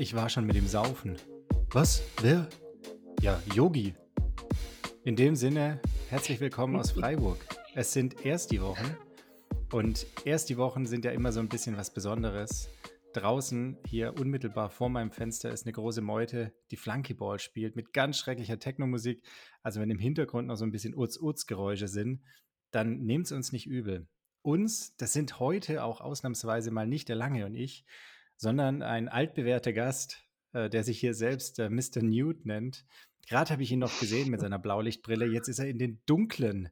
[0.00, 1.18] Ich war schon mit dem Saufen.
[1.72, 2.02] Was?
[2.22, 2.48] Wer?
[3.20, 3.94] Ja, Yogi.
[5.04, 5.78] In dem Sinne,
[6.08, 7.36] herzlich willkommen aus Freiburg.
[7.74, 8.96] Es sind erst die Wochen
[9.70, 12.70] und erst die Wochen sind ja immer so ein bisschen was Besonderes.
[13.12, 18.16] Draußen, hier unmittelbar vor meinem Fenster, ist eine große Meute, die Flunkyball spielt mit ganz
[18.16, 19.22] schrecklicher Technomusik.
[19.62, 22.22] Also wenn im Hintergrund noch so ein bisschen Urz-Urz-Geräusche sind,
[22.70, 24.08] dann nehmt es uns nicht übel.
[24.40, 27.84] Uns, das sind heute auch ausnahmsweise mal nicht der Lange und ich,
[28.40, 32.02] sondern ein altbewährter Gast, äh, der sich hier selbst äh, Mr.
[32.02, 32.86] Newt nennt.
[33.28, 35.26] Gerade habe ich ihn noch gesehen mit seiner Blaulichtbrille.
[35.26, 36.70] Jetzt ist er in den dunklen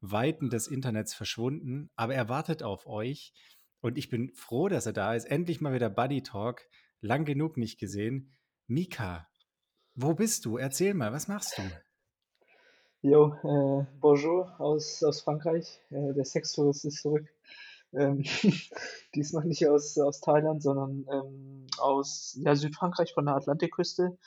[0.00, 3.34] Weiten des Internets verschwunden, aber er wartet auf euch.
[3.82, 5.26] Und ich bin froh, dass er da ist.
[5.26, 6.62] Endlich mal wieder Buddy Talk.
[7.02, 8.32] Lang genug nicht gesehen.
[8.66, 9.28] Mika,
[9.94, 10.56] wo bist du?
[10.56, 11.62] Erzähl mal, was machst du?
[13.02, 15.80] Jo, äh, bonjour aus, aus Frankreich.
[15.90, 17.26] Äh, der Sextourist ist zurück.
[17.92, 18.22] Ähm,
[19.14, 24.18] diesmal nicht aus, aus Thailand, sondern ähm, aus ja, Südfrankreich von der Atlantikküste.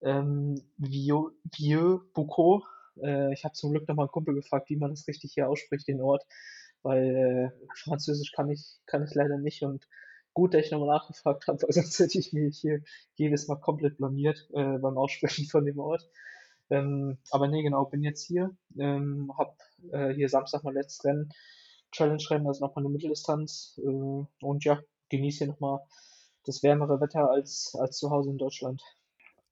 [0.00, 2.64] Ähm, Vieux, Vieux Boucau.
[3.00, 5.86] Äh, ich habe zum Glück nochmal einen Kumpel gefragt, wie man das richtig hier ausspricht,
[5.88, 6.26] den Ort,
[6.82, 9.86] weil äh, Französisch kann ich, kann ich leider nicht und
[10.34, 12.82] gut, dass ich nochmal nachgefragt habe, weil sonst hätte ich mich hier
[13.14, 16.08] jedes Mal komplett blamiert äh, beim Aussprechen von dem Ort.
[16.70, 19.58] Ähm, aber nee, genau, bin jetzt hier, ähm, hab
[19.90, 21.30] äh, hier Samstag mein letztes Rennen
[21.92, 23.78] Challenge-Rennen, also nochmal eine Mitteldistanz.
[23.82, 25.80] Äh, und ja, genieße hier nochmal
[26.44, 28.82] das wärmere Wetter als, als zu Hause in Deutschland.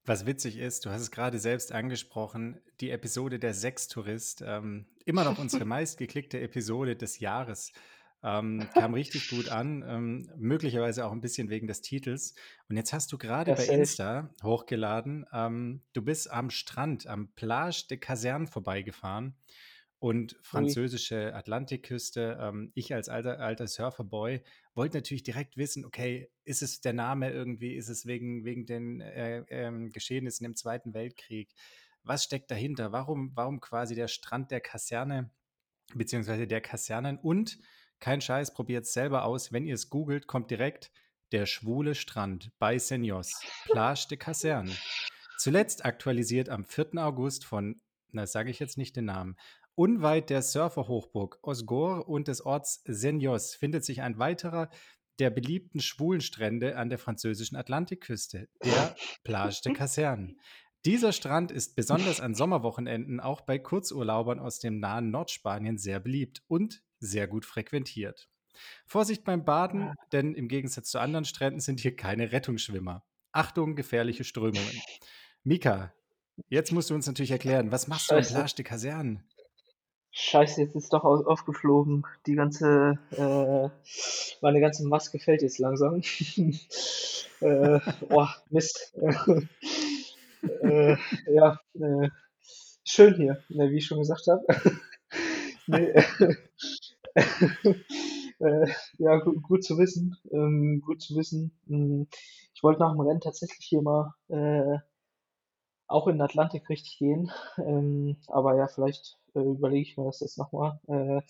[0.05, 5.25] Was witzig ist, du hast es gerade selbst angesprochen, die Episode der Sechstourist, ähm, immer
[5.25, 7.73] noch unsere meistgeklickte Episode des Jahres.
[8.23, 12.35] Ähm, kam richtig gut an, ähm, möglicherweise auch ein bisschen wegen des Titels.
[12.69, 17.87] Und jetzt hast du gerade bei Insta hochgeladen, ähm, du bist am Strand, am Plage
[17.89, 19.37] de Caserne vorbeigefahren
[20.01, 22.39] und französische Atlantikküste.
[22.41, 24.43] Ähm, ich als alter, alter Surferboy
[24.75, 29.01] wollte natürlich direkt wissen, okay, ist es der Name irgendwie, ist es wegen, wegen den
[29.03, 31.53] äh, äh, Geschehnissen im Zweiten Weltkrieg?
[32.03, 32.93] Was steckt dahinter?
[32.93, 35.31] Warum, warum quasi der Strand der Kaserne,
[35.95, 37.19] beziehungsweise der Kasernen?
[37.19, 37.59] Und
[38.01, 39.53] kein Scheiß, probiert es selber aus.
[39.53, 40.91] Wenn ihr es googelt, kommt direkt
[41.33, 44.75] der schwule Strand bei Senyos, Plage de Kaserne.
[45.37, 46.95] Zuletzt aktualisiert am 4.
[46.97, 47.81] August von,
[48.13, 49.37] na, sage ich jetzt nicht den Namen,
[49.75, 54.69] Unweit der Surferhochburg Osgore und des Orts Senyos findet sich ein weiterer
[55.21, 60.35] der beliebten schwulen Strände an der französischen Atlantikküste, der Plage de Caserne.
[60.87, 66.43] Dieser Strand ist besonders an Sommerwochenenden auch bei Kurzurlaubern aus dem nahen Nordspanien sehr beliebt
[66.49, 68.31] und sehr gut frequentiert.
[68.87, 73.05] Vorsicht beim Baden, denn im Gegensatz zu anderen Stränden sind hier keine Rettungsschwimmer.
[73.33, 74.83] Achtung, gefährliche Strömungen.
[75.45, 75.93] Mika,
[76.49, 79.25] jetzt musst du uns natürlich erklären, was machst du an Plage de Caserne?
[80.13, 82.05] Scheiße, jetzt ist doch aufgeflogen.
[82.27, 83.69] Die ganze, äh,
[84.41, 86.01] meine ganze Maske fällt jetzt langsam.
[87.41, 88.93] äh, oh, Mist.
[90.63, 90.97] äh,
[91.33, 92.09] ja, äh,
[92.85, 94.45] schön hier, ne, wie ich schon gesagt habe.
[95.69, 95.93] nee,
[98.41, 98.67] äh,
[98.99, 100.17] ja, gut, gut, zu wissen.
[100.33, 101.53] Ähm, gut zu wissen.
[101.69, 102.09] Hm,
[102.55, 104.79] ich wollte nach dem Rennen tatsächlich hier mal äh,
[105.91, 107.31] auch in den Atlantik richtig gehen.
[107.59, 110.81] Ähm, aber ja, vielleicht äh, überlege ich mir das jetzt nochmal.
[110.89, 111.21] Äh,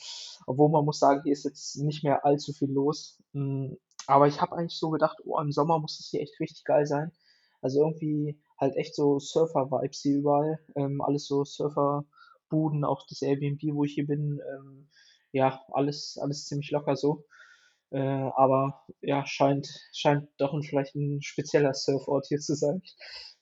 [0.47, 3.19] obwohl man muss sagen, hier ist jetzt nicht mehr allzu viel los.
[3.35, 6.65] Ähm, aber ich habe eigentlich so gedacht, oh, im Sommer muss das hier echt richtig
[6.65, 7.13] geil sein.
[7.63, 10.59] Also irgendwie halt echt so Surfer-Vibes hier überall.
[10.77, 14.41] Ähm, alles so Surfer-Buden, auch das Airbnb, wo ich hier bin.
[14.55, 14.89] Ähm,
[15.33, 17.25] ja, alles, alles ziemlich locker so.
[17.91, 22.83] Äh, aber ja, scheint, scheint doch ein, vielleicht ein spezieller Surfort hier zu sein.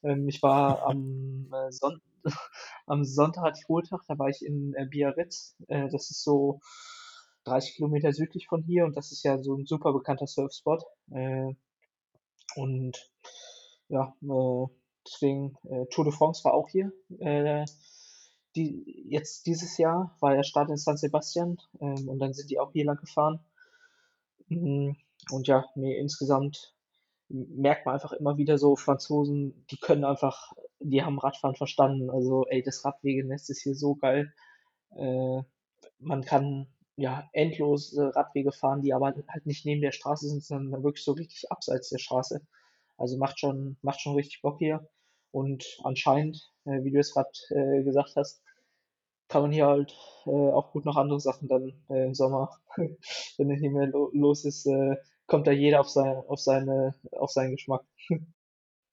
[0.03, 2.01] Ähm, ich war am, äh, Son
[2.87, 5.57] am Sonntag Ruhetag, da war ich in äh, Biarritz.
[5.69, 6.61] Äh, das ist so
[7.45, 10.85] 30 Kilometer südlich von hier und das ist ja so ein super bekannter Surfspot.
[11.11, 11.55] Äh,
[12.57, 13.11] und
[13.89, 14.67] ja, äh,
[15.07, 16.93] deswegen äh, Tour de France war auch hier.
[18.57, 22.59] Die, jetzt dieses Jahr war der Start in San Sebastian ähm, und dann sind die
[22.59, 23.41] auch hier lang gefahren.
[24.49, 24.97] Mhm.
[25.31, 26.75] Und ja, nee, insgesamt
[27.29, 32.11] merkt man einfach immer wieder so, Franzosen, die können einfach, die haben Radfahren verstanden.
[32.11, 34.33] Also, ey, das Radwegenetz ist hier so geil.
[34.97, 35.43] Äh,
[35.99, 40.83] man kann ja endlose Radwege fahren, die aber halt nicht neben der Straße sind, sondern
[40.83, 42.41] wirklich so richtig abseits der Straße.
[42.97, 44.89] Also macht schon, macht schon richtig Bock hier.
[45.31, 48.43] Und anscheinend, äh, wie du es gerade äh, gesagt hast,
[49.29, 49.95] kann man hier halt
[50.27, 54.11] äh, auch gut noch andere Sachen dann äh, im Sommer, wenn es nicht mehr lo
[54.15, 54.97] los ist, äh,
[55.29, 57.85] kommt da jeder auf, sein, auf, seine, auf seinen Geschmack.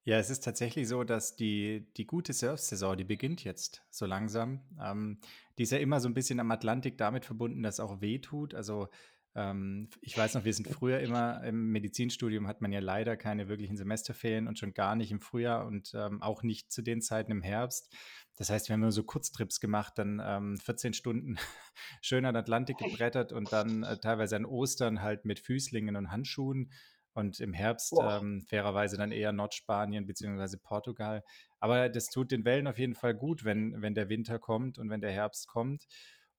[0.07, 4.61] Ja, es ist tatsächlich so, dass die, die gute Surf-Saison, die beginnt jetzt so langsam.
[4.79, 5.19] Ähm,
[5.57, 8.53] die ist ja immer so ein bisschen am Atlantik damit verbunden, dass auch weh tut.
[8.53, 8.87] Also
[9.35, 13.49] Ähm, ich weiß noch, wir sind früher immer im Medizinstudium hat man ja leider keine
[13.49, 17.31] wirklichen Semesterferien und schon gar nicht im Frühjahr und ähm, auch nicht zu den Zeiten
[17.31, 17.93] im Herbst.
[18.35, 21.37] Das heißt, wir haben immer so Kurztrips gemacht, dann ähm, 14 Stunden
[22.01, 26.71] schön an Atlantik gebrettert und dann äh, teilweise an Ostern halt mit Füßlingen und Handschuhen
[27.13, 30.57] und im Herbst ähm, fairerweise dann eher Nordspanien bzw.
[30.61, 31.23] Portugal.
[31.59, 34.89] Aber das tut den Wellen auf jeden Fall gut, wenn, wenn der Winter kommt und
[34.89, 35.87] wenn der Herbst kommt.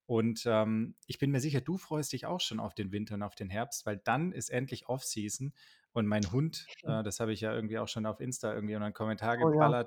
[0.05, 3.23] Und ähm, ich bin mir sicher, du freust dich auch schon auf den Winter und
[3.23, 5.53] auf den Herbst, weil dann ist endlich Off-Season.
[5.93, 8.83] Und mein Hund, äh, das habe ich ja irgendwie auch schon auf Insta irgendwie in
[8.83, 9.53] einen Kommentar Oh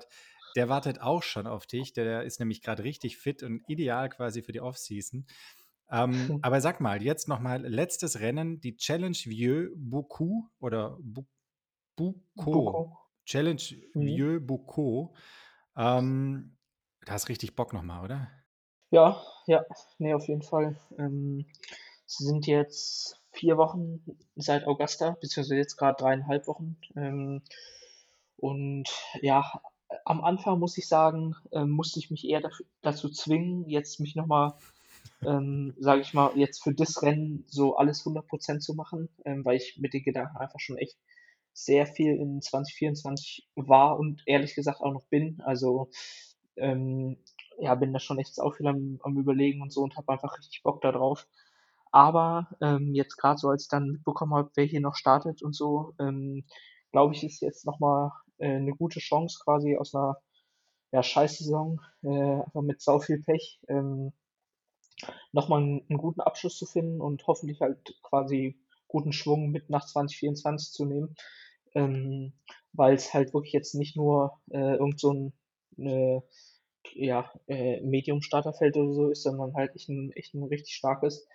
[0.56, 1.92] Der wartet auch schon auf dich.
[1.92, 5.26] Der, ist nämlich gerade richtig fit und ideal quasi für die Off-Season.
[5.90, 11.26] Ähm, aber sag mal, jetzt nochmal letztes Rennen, die Challenge Vieux Boucou oder Bu-.
[11.96, 12.96] Boko.
[13.24, 13.62] Challenge
[13.94, 14.00] Mhm.
[14.00, 15.14] Vieux Boucau.
[15.76, 16.56] Ähm,
[17.04, 18.28] da hast richtig Bock nochmal, oder?
[18.90, 19.64] Ja, ja,
[19.98, 20.80] ne, auf jeden Fall.
[20.98, 21.46] Ähm,
[22.06, 24.00] es sind jetzt vier Wochen
[24.34, 26.76] seit Augusta, beziehungsweise jetzt gerade dreieinhalb Wochen.
[26.96, 27.42] Ähm,
[28.36, 28.88] und
[29.22, 29.60] ja,
[30.04, 34.16] am Anfang muss ich sagen, ähm, musste ich mich eher dafür, dazu zwingen, jetzt mich
[34.16, 34.54] nochmal,
[35.24, 39.56] ähm, sage ich mal, jetzt für das Rennen so alles 100% zu machen, ähm, weil
[39.56, 40.96] ich mit den Gedanken einfach schon echt
[41.52, 45.40] sehr viel in 2024 war und ehrlich gesagt auch noch bin.
[45.42, 45.90] Also
[46.56, 47.18] ähm,
[47.58, 50.38] ja, bin da schon echt auch viel am, am Überlegen und so und habe einfach
[50.38, 51.26] richtig Bock da drauf.
[51.92, 55.54] Aber ähm, jetzt gerade so, als ich dann mitbekommen habe, wer hier noch startet und
[55.54, 56.44] so, ähm,
[56.92, 60.20] glaube ich, ist jetzt nochmal äh, eine gute Chance quasi aus einer
[60.92, 64.12] ja, Scheißsaison, äh, einfach mit sau viel Pech, ähm,
[65.32, 68.58] nochmal einen, einen guten Abschluss zu finden und hoffentlich halt quasi
[68.88, 71.14] guten Schwung mit nach 2024 zu nehmen.
[71.74, 72.32] Ähm,
[72.72, 75.32] weil es halt wirklich jetzt nicht nur äh, irgend so ein
[75.78, 76.20] äh,
[76.94, 81.26] ja, äh, Medium-Starterfeld oder so ist, sondern halt echt ein, echt ein richtig starkes.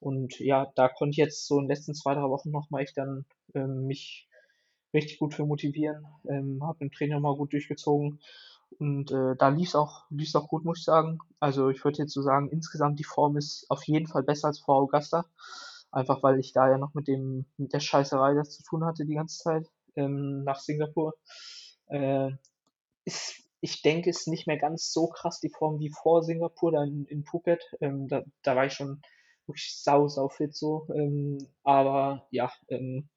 [0.00, 2.96] Und ja, da konnte ich jetzt so in den letzten zwei, drei Wochen nochmal echt
[2.96, 4.27] dann ähm, mich
[4.94, 6.06] richtig gut für motivieren.
[6.28, 8.20] Ähm, habe den Trainer mal gut durchgezogen.
[8.78, 11.18] Und äh, da lief es auch, lief's auch gut, muss ich sagen.
[11.40, 14.60] Also ich würde jetzt so sagen, insgesamt die Form ist auf jeden Fall besser als
[14.60, 15.24] vor Augusta.
[15.90, 19.06] Einfach weil ich da ja noch mit dem, mit der Scheißerei das zu tun hatte
[19.06, 21.14] die ganze Zeit ähm, nach Singapur.
[21.86, 22.32] Äh,
[23.04, 26.84] ist, ich denke, ist nicht mehr ganz so krass die Form wie vor Singapur, da
[26.84, 27.64] in, in Phuket.
[27.80, 29.00] Ähm, da, da war ich schon
[29.46, 30.86] wirklich sau, sau fit so.
[30.94, 33.08] Ähm, aber ja, ähm,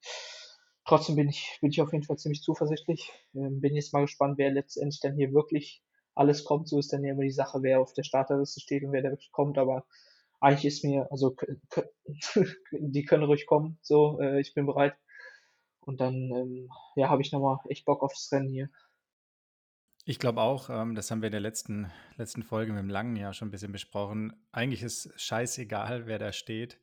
[0.84, 3.12] trotzdem bin ich, bin ich auf jeden Fall ziemlich zuversichtlich.
[3.34, 5.82] Ähm, bin jetzt mal gespannt, wer letztendlich dann hier wirklich
[6.14, 6.68] alles kommt.
[6.68, 9.10] So ist dann ja immer die Sache, wer auf der Starterliste steht und wer da
[9.10, 9.58] wirklich kommt.
[9.58, 9.86] Aber
[10.40, 11.36] eigentlich ist mir, also
[12.72, 13.78] die können ruhig kommen.
[13.82, 14.94] So, äh, ich bin bereit.
[15.80, 18.70] Und dann, ähm, ja, habe ich nochmal echt Bock aufs Rennen hier.
[20.04, 23.14] Ich glaube auch, ähm, das haben wir in der letzten, letzten Folge mit dem Langen
[23.14, 24.32] ja schon ein bisschen besprochen.
[24.50, 26.78] Eigentlich ist scheißegal, wer da steht.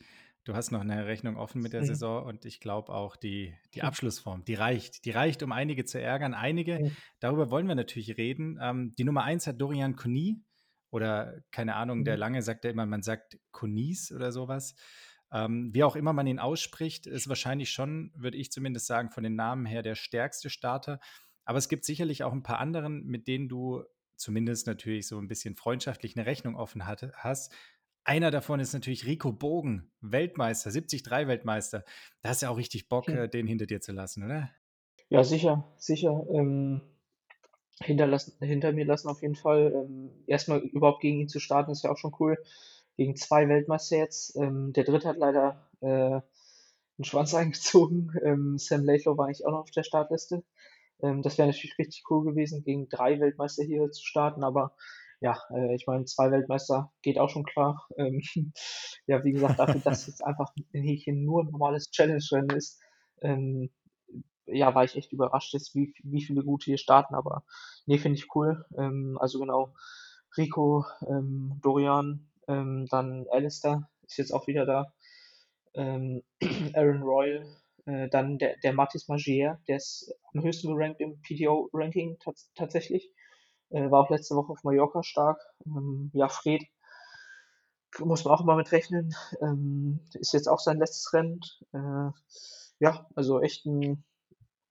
[0.50, 1.86] Du hast noch eine Rechnung offen mit der Mhm.
[1.86, 5.06] Saison und ich glaube auch, die, die Abschlussform, die reicht.
[5.06, 6.34] Die reicht, um einige zu ärgern.
[6.34, 6.98] Einige, Mhm.
[7.19, 8.57] darüber wollen wir natürlich reden.
[8.60, 10.42] Ähm, die Nummer eins hat Dorian Koni
[10.90, 12.19] oder keine Ahnung, der Mhm.
[12.19, 14.74] Lange sagt ja immer, man sagt Konis oder sowas.
[15.31, 19.22] Ähm, wie auch immer man ihn ausspricht, ist wahrscheinlich schon, würde ich zumindest sagen, von
[19.22, 21.00] den Namen her der stärkste Starter.
[21.45, 23.84] Aber es gibt sicherlich auch ein paar anderen, mit denen du
[24.16, 27.54] zumindest natürlich so ein bisschen freundschaftlich eine Rechnung offen hatte, hast.
[28.04, 31.84] Einer davon ist natürlich Rico Bogen, Weltmeister, 73 Weltmeister.
[32.22, 33.18] Da hast du ja auch richtig Bock, Hm.
[33.18, 34.50] äh, den hinter dir zu lassen, oder?
[35.10, 36.26] Ja, sicher, sicher.
[36.32, 36.82] Ähm,
[37.82, 39.74] hinterlassen, hinter mir lassen auf jeden Fall.
[39.74, 42.38] Ähm, erstmal überhaupt gegen ihn zu starten, ist ja auch schon cool.
[42.98, 44.36] Gegen zwei Weltmeister jetzt.
[44.36, 48.14] Ähm, der dritte hat leider äh, einen Schwanz eingezogen.
[48.24, 50.44] Ähm, Sam Laidlaw war eigentlich auch noch auf der Startliste.
[51.02, 54.76] Ähm, das wäre natürlich richtig cool gewesen, gegen drei Weltmeister hier zu starten, aber
[55.21, 57.88] ja, äh, ich meine, zwei Weltmeister geht auch schon klar.
[57.97, 58.21] Ähm,
[59.07, 62.80] ja, wie gesagt, dafür, dass jetzt einfach hier nur ein normales Challenge-Rennen ist,
[63.21, 63.69] ähm,
[64.45, 67.44] ja, war ich echt überrascht, jetzt, wie, wie viele gute hier starten, aber
[67.85, 68.66] nee, finde ich cool.
[68.78, 69.73] Ähm, also genau,
[70.38, 74.94] Rico, ähm, Dorian, ähm, dann Alistair ist jetzt auch wieder da.
[75.76, 76.23] Ähm,
[76.73, 77.45] Aaron Royal,
[77.85, 83.11] äh, dann der, der Mathis Magier, der ist am höchsten gerankt im PTO-Ranking tats tatsächlich.
[83.69, 85.40] Äh, war auch letzte Woche auf Mallorca stark.
[85.66, 86.64] Ähm, ja, Fred
[87.97, 89.16] muss man auch immer mit rechnen.
[89.42, 91.42] Ähm, ist jetzt auch sein letztes Rennen.
[91.73, 92.11] Äh,
[92.80, 94.04] ja, also echt ein,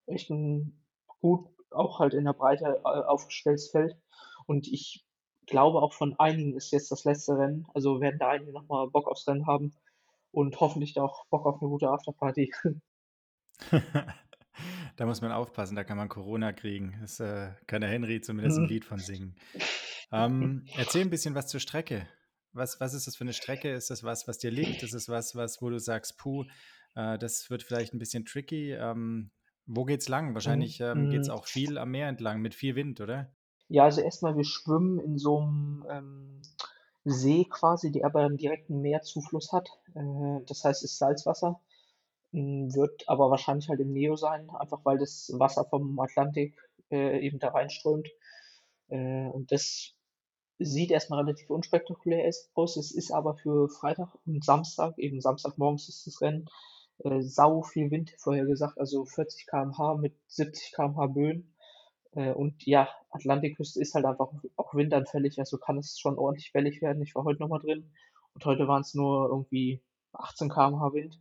[0.07, 0.81] echt ein
[1.21, 3.97] gut, auch halt in der Breite äh, aufgestelltes Feld.
[4.47, 5.05] Und ich
[5.47, 7.67] glaube auch von einigen ist jetzt das letzte Rennen.
[7.75, 9.75] Also werden da einige nochmal Bock aufs Rennen haben
[10.31, 12.53] und hoffentlich auch Bock auf eine gute Afterparty.
[14.99, 16.99] da muss man aufpassen, da kann man Corona kriegen.
[17.01, 18.69] Das äh, kann der Henry zumindest ein Mhm.
[18.69, 19.37] Lied von singen.
[20.13, 22.09] Ähm, erzähl ein bisschen was zur Strecke.
[22.53, 23.73] Was, was ist das für eine Strecke?
[23.75, 24.83] Ist das was, was dir liegt?
[24.83, 26.47] Ist es was, was, wo du sagst, puh,
[26.97, 28.73] äh, das wird vielleicht ein bisschen tricky?
[28.75, 29.33] Ähm,
[29.67, 30.35] wo geht's lang?
[30.35, 31.31] Wahrscheinlich ähm, geht es Mhm.
[31.31, 33.37] auch viel am Meer entlang mit viel Wind, oder?
[33.69, 36.43] Ja, also erstmal wir schwimmen in so einem ähm,
[37.05, 39.69] See quasi, der aber 'n direkten Meerzufluss hat.
[39.95, 41.61] Äh, das heißt, es ist Salzwasser,
[42.33, 46.57] hm, wird aber wahrscheinlich halt im Neo sein, einfach weil das Wasser vom Atlantik,
[46.91, 48.09] äh, eben da reinströmt.
[48.89, 49.95] Äh, und das
[50.59, 52.77] sieht erstmal relativ unspektakulär aus.
[52.77, 56.47] Es ist aber für Freitag und Samstag eben Samstagmorgens ist das Rennen,
[57.05, 61.55] äh, sau viel Wind vorhergesagt, also 40 km/h mit 70 km/h Böen.
[62.13, 66.83] Äh, und ja, Atlantikküste ist halt einfach auch windanfällig, also kann es schon ordentlich wellig
[66.83, 67.03] werden.
[67.03, 67.91] Ich war heute noch mal drin
[68.35, 69.83] und heute waren es nur irgendwie
[70.13, 71.19] 18 km/h Wind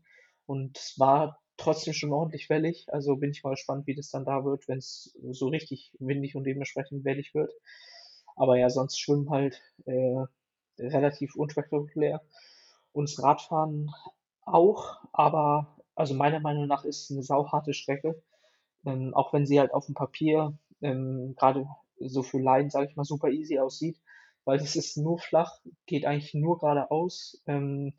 [0.48, 2.88] und es war trotzdem schon ordentlich wellig.
[2.92, 6.36] Also bin ich mal gespannt, wie das dann da wird, wenn es so richtig windig
[6.36, 7.52] und dementsprechend wellig wird.
[8.36, 10.24] Aber ja, sonst Schwimmen halt äh,
[10.80, 12.22] relativ unspektakulär.
[12.94, 13.92] Und das Radfahren
[14.44, 18.22] auch, aber also meiner Meinung nach ist es eine sauharte Strecke.
[18.86, 21.68] Ähm, auch wenn sie halt auf dem Papier ähm, gerade
[22.00, 24.00] so für Laien, sage ich mal, super easy aussieht,
[24.46, 27.42] weil es ist nur flach, geht eigentlich nur geradeaus.
[27.48, 27.94] Ähm,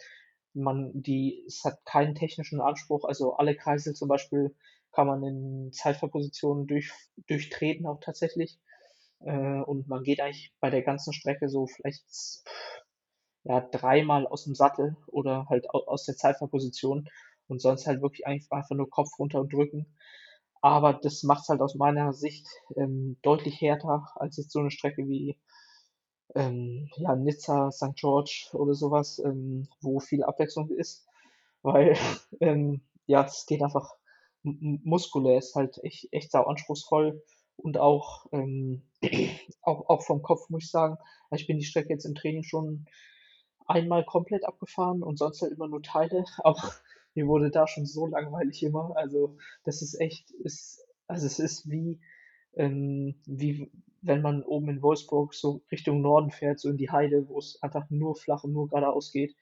[0.55, 4.55] man, die, es hat keinen technischen Anspruch, also alle Kreisel zum Beispiel
[4.93, 6.93] kann man in Zeitfahrpositionen durch,
[7.27, 8.59] durchtreten auch tatsächlich.
[9.21, 12.05] Äh, und man geht eigentlich bei der ganzen Strecke so vielleicht
[13.45, 17.09] ja, dreimal aus dem Sattel oder halt aus der Zeitfahrposition
[17.49, 19.87] und sonst halt wirklich einfach nur Kopf runter und drücken.
[20.61, 24.71] Aber das macht es halt aus meiner Sicht ähm, deutlich härter als jetzt so eine
[24.71, 25.39] Strecke wie
[26.35, 27.95] ähm, ja, Nizza, St.
[27.97, 31.07] George oder sowas, ähm, wo viel Abwechslung ist,
[31.63, 31.97] weil
[32.41, 33.95] ähm, ja, es geht einfach
[34.43, 37.23] muskulär, ist halt echt, echt sau anspruchsvoll
[37.57, 38.83] und auch, ähm,
[39.63, 40.97] auch, auch vom Kopf muss ich sagen,
[41.33, 42.87] ich bin die Strecke jetzt im Training schon
[43.67, 46.73] einmal komplett abgefahren und sonst halt immer nur Teile, aber
[47.15, 48.97] mir wurde da schon so langweilig immer.
[48.97, 52.01] Also das ist echt, ist, also es ist wie,
[52.55, 53.71] ähm, wie
[54.03, 57.59] wenn man oben in Wolfsburg so Richtung Norden fährt, so in die Heide, wo es
[57.63, 59.35] einfach nur flach und nur geradeaus geht.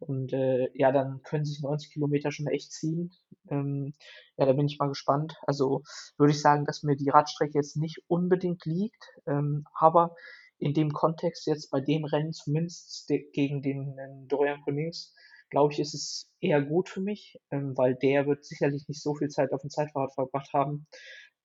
[0.00, 3.12] Und äh, ja, dann können sich 90 Kilometer schon echt ziehen.
[3.50, 3.92] Ähm,
[4.36, 5.34] ja, da bin ich mal gespannt.
[5.46, 5.82] Also
[6.16, 10.16] würde ich sagen, dass mir die Radstrecke jetzt nicht unbedingt liegt, ähm, aber
[10.58, 15.14] in dem Kontext jetzt bei dem Rennen zumindest gegen den äh, Dorian Cummings,
[15.50, 19.14] glaube ich, ist es eher gut für mich, ähm, weil der wird sicherlich nicht so
[19.14, 20.86] viel Zeit auf dem Zeitfahrrad verbracht haben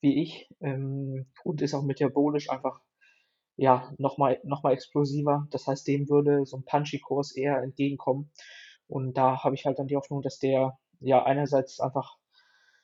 [0.02, 2.80] wie ich ähm, und ist auch metabolisch einfach
[3.58, 5.48] ja nochmal noch mal explosiver.
[5.52, 8.32] Das heißt, dem würde so ein Punchy-Kurs eher entgegenkommen.
[8.88, 12.18] Und da habe ich halt dann die Hoffnung, dass der ja einerseits einfach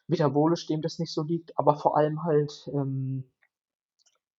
[0.08, 3.32] metabolisch dem das nicht so liegt, aber vor allem halt ähm,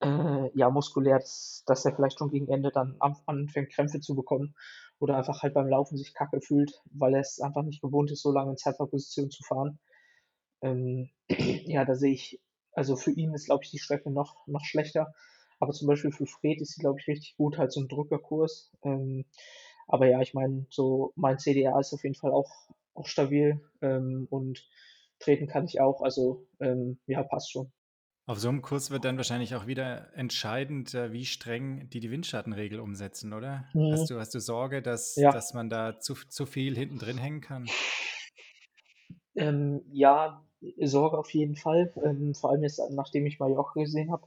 [0.02, 4.55] äh, ja, muskulär, dass, dass er vielleicht schon gegen Ende dann anfängt, Krämpfe zu bekommen
[4.99, 8.23] oder einfach halt beim Laufen sich kacke fühlt, weil er es einfach nicht gewohnt ist,
[8.23, 9.79] so lange in Zeitfahrposition zu fahren.
[10.61, 12.41] Ähm, ja, da sehe ich,
[12.73, 15.14] also für ihn ist, glaube ich, die Strecke noch, noch schlechter.
[15.61, 18.73] Aber zum Beispiel für Fred ist sie, glaube ich, richtig gut, halt so ein Drückerkurs.
[18.83, 19.25] Ähm,
[19.87, 22.50] aber ja, ich meine, so mein CDA ist auf jeden Fall auch,
[22.95, 24.67] auch stabil ähm, und
[25.19, 26.02] treten kann ich auch.
[26.02, 27.73] Also ähm, ja, passt schon.
[28.26, 32.11] Auf so einem Kurs wird dann wahrscheinlich auch wieder entscheidend, äh, wie streng die die
[32.11, 33.64] Windschattenregel umsetzen, oder?
[33.75, 33.93] Mhm.
[33.93, 35.33] Hast du, hast du Sorge, dass, Ja.
[35.33, 37.67] dass man da zu, zu viel hinten drin hängen kann?
[39.35, 40.45] Ähm, ja,
[40.81, 41.92] Sorge auf jeden Fall.
[42.04, 44.26] Ähm, vor allem jetzt, nachdem ich Mallorca gesehen habe.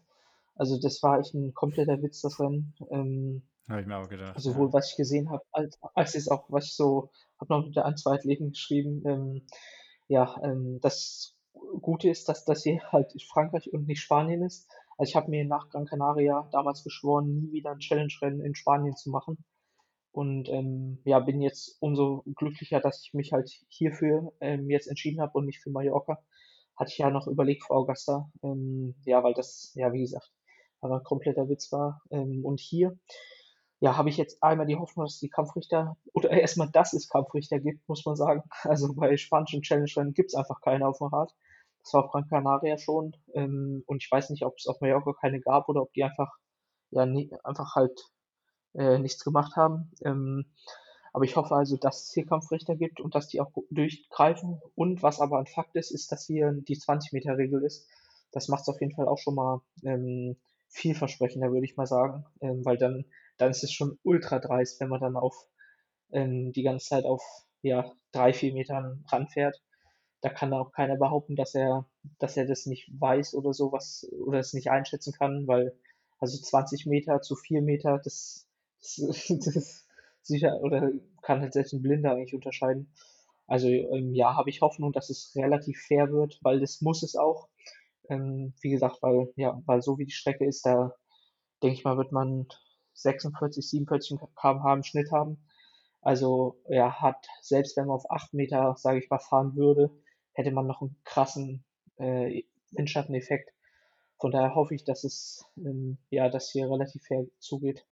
[0.56, 2.74] Also das war echt ein kompletter Witz, das Rennen.
[2.90, 4.40] Ähm, Habe ich mir auch gedacht.
[4.40, 4.74] sowohl Ja.
[4.74, 7.86] was ich gesehen habe, als, als es auch, was ich so, habe noch mit der
[7.86, 9.04] ein, zwei Athleten geschrieben.
[9.06, 9.42] Ähm,
[10.08, 11.36] ja, ähm, das
[11.82, 14.70] Gute ist, dass das hier halt Frankreich und nicht Spanien ist.
[14.98, 18.96] Also ich habe mir nach Gran Canaria damals geschworen, nie wieder ein Challenge-Rennen in Spanien
[18.96, 19.38] zu machen.
[20.16, 25.20] Und ähm, ja, bin jetzt umso glücklicher, dass ich mich halt hierfür ähm, jetzt entschieden
[25.20, 26.24] habe und nicht für Mallorca.
[26.78, 28.32] Hatte ich ja noch überlegt vor Augusta.
[28.42, 30.32] Ähm, ja, weil das, ja, wie gesagt,
[30.80, 32.02] aber ein kompletter Witz war.
[32.12, 32.98] Ähm, und hier,
[33.82, 37.60] ja, habe ich jetzt einmal die Hoffnung, dass die Kampfrichter, oder erstmal, dass es Kampfrichter
[37.60, 38.44] gibt, muss man sagen.
[38.64, 41.36] Also bei spanischen Challenge-Rennen gibt es einfach keine auf dem Rad.
[41.84, 43.18] Das war auf Gran Canaria schon.
[43.34, 46.32] Ähm, und ich weiß nicht, ob es auf Mallorca keine gab oder ob die einfach,
[46.92, 48.00] ja, nie, einfach halt
[48.78, 49.92] äh, nichts gemacht haben.
[50.04, 50.46] Ähm,
[51.14, 54.62] aber ich hoffe also, dass es hier Kampfrichter gibt und dass die auch durchgreifen.
[54.76, 57.88] Und was aber ein Fakt ist, ist, dass hier die 20-Meter-Regel ist.
[58.32, 60.36] Das macht es auf jeden Fall auch schon mal ähm,
[60.68, 62.26] vielversprechender, würde ich mal sagen.
[62.42, 63.06] Ähm, weil dann,
[63.38, 65.48] dann ist es schon ultra dreist, wenn man dann auf
[66.12, 67.24] ähm, die ganze Zeit auf
[67.62, 69.62] ja, drei, vier Metern ranfährt.
[70.22, 71.86] Da kann auch keiner behaupten, dass er,
[72.20, 75.78] dass er das nicht weiß oder sowas oder es nicht einschätzen kann, weil
[76.20, 78.45] also 20 Meter zu 4 Meter, das,
[78.98, 79.88] das, das
[80.22, 82.92] sicher oder kann halt selbst ein Blinder eigentlich unterscheiden.
[83.48, 87.16] Also ähm, ja, habe ich Hoffnung, dass es relativ fair wird, weil das muss es
[87.16, 87.48] auch.
[88.10, 90.96] Ähm, wie gesagt, weil ja, weil so wie die Strecke ist, da
[91.64, 92.48] denke ich mal, wird man
[92.94, 95.38] 46, 47 km/h im Schnitt haben.
[96.02, 99.92] Also ja, hat, selbst wenn man auf 8 Meter, sage ich mal, fahren würde,
[100.34, 101.64] hätte man noch einen krassen
[101.98, 103.52] äh, Windschatteneffekt.
[104.20, 107.86] Von daher hoffe ich, dass es ähm, ja, dass hier relativ fair zugeht.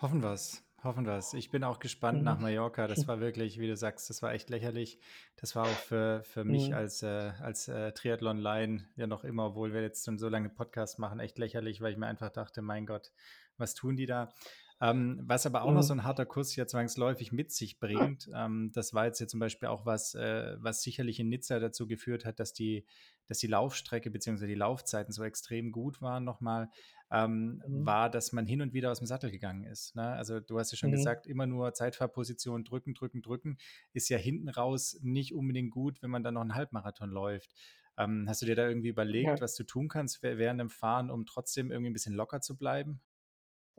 [0.00, 0.64] Hoffen wir es.
[0.84, 1.34] Hoffen wir es.
[1.34, 2.24] Ich bin auch gespannt mhm.
[2.24, 2.86] nach Mallorca.
[2.86, 5.00] Das war wirklich, wie du sagst, das war echt lächerlich.
[5.34, 6.74] Das war auch für, für mich mhm.
[6.74, 11.00] als, äh, als äh, Triathlon-Line ja noch immer, obwohl wir jetzt schon so lange Podcast
[11.00, 13.10] machen, echt lächerlich, weil ich mir einfach dachte, mein Gott,
[13.56, 14.32] was tun die da?
[14.80, 15.74] Ähm, was aber auch mhm.
[15.74, 19.26] noch so ein harter Kurs ja zwangsläufig mit sich bringt, ähm, das war jetzt hier
[19.26, 22.86] zum Beispiel auch was, äh, was sicherlich in Nizza dazu geführt hat, dass die,
[23.26, 24.46] dass die Laufstrecke bzw.
[24.46, 26.70] die Laufzeiten so extrem gut waren nochmal,
[27.10, 27.86] ähm, mhm.
[27.86, 29.96] war, dass man hin und wieder aus dem Sattel gegangen ist.
[29.96, 30.12] Ne?
[30.12, 30.96] Also du hast ja schon mhm.
[30.96, 33.58] gesagt, immer nur Zeitfahrposition drücken, drücken, drücken,
[33.92, 37.52] ist ja hinten raus nicht unbedingt gut, wenn man dann noch einen Halbmarathon läuft.
[37.96, 39.40] Ähm, hast du dir da irgendwie überlegt, ja.
[39.40, 43.00] was du tun kannst während dem Fahren, um trotzdem irgendwie ein bisschen locker zu bleiben?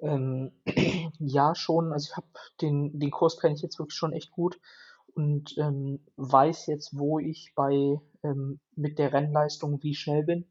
[0.01, 0.51] Ähm,
[1.19, 1.91] ja, schon.
[1.93, 2.27] Also ich habe
[2.61, 4.59] den, den Kurs kenne ich jetzt wirklich schon echt gut
[5.13, 10.45] und ähm, weiß jetzt, wo ich bei ähm, mit der Rennleistung wie schnell bin.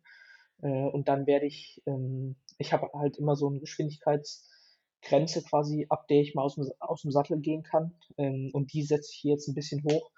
[0.62, 6.08] Äh, und dann werde ich, ähm, ich habe halt immer so eine Geschwindigkeitsgrenze quasi, ab
[6.08, 7.94] der ich mal aus dem, aus dem Sattel gehen kann.
[8.16, 10.10] Ähm, und die setze ich hier jetzt ein bisschen hoch.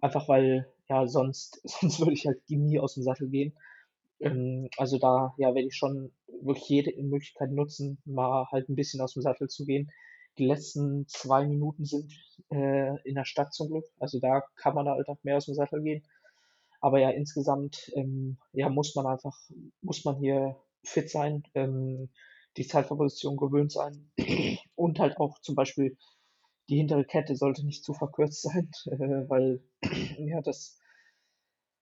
[0.00, 3.52] Einfach weil, ja, sonst, sonst würde ich halt nie aus dem Sattel gehen.
[4.20, 9.00] Ähm, also da ja, werde ich schon wirklich jede Möglichkeit nutzen, mal halt ein bisschen
[9.00, 9.90] aus dem Sattel zu gehen.
[10.38, 12.12] Die letzten zwei Minuten sind
[12.50, 13.84] äh, in der Stadt zum Glück.
[13.98, 16.04] Also da kann man halt auch mehr aus dem Sattel gehen.
[16.80, 19.36] Aber ja, insgesamt ähm, ja, muss man einfach,
[19.82, 22.08] muss man hier fit sein, ähm,
[22.56, 24.10] die Zeitverposition gewöhnt sein
[24.76, 25.96] und halt auch zum Beispiel
[26.68, 29.62] die hintere Kette sollte nicht zu verkürzt sein, äh, weil
[30.18, 30.78] ja, das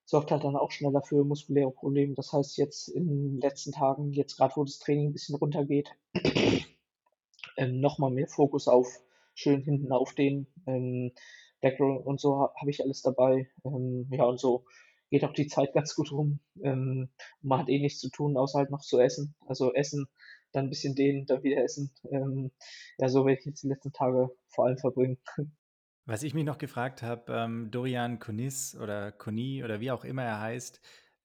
[0.06, 2.14] sorgt halt dann auch schneller für muskuläre Probleme.
[2.14, 5.90] Das heißt, jetzt in den letzten Tagen, jetzt gerade wo das Training ein bisschen runtergeht,
[7.56, 9.00] ähm, nochmal mehr Fokus auf
[9.34, 11.12] schön hinten auf den ähm,
[11.60, 13.50] Background und so habe ich alles dabei.
[13.64, 14.64] Ähm, ja, und so
[15.10, 16.38] geht auch die Zeit ganz gut rum.
[16.62, 17.10] Ähm,
[17.42, 19.34] man hat eh nichts zu tun, außer halt noch zu essen.
[19.46, 20.08] Also essen,
[20.52, 21.92] dann ein bisschen dehnen, dann wieder essen.
[22.10, 22.52] Ähm,
[22.98, 25.18] ja, so werde ich jetzt die letzten Tage vor allem verbringen.
[26.06, 30.22] Was ich mich noch gefragt habe, ähm, Dorian Kunis oder Koni oder wie auch immer
[30.22, 30.80] er heißt,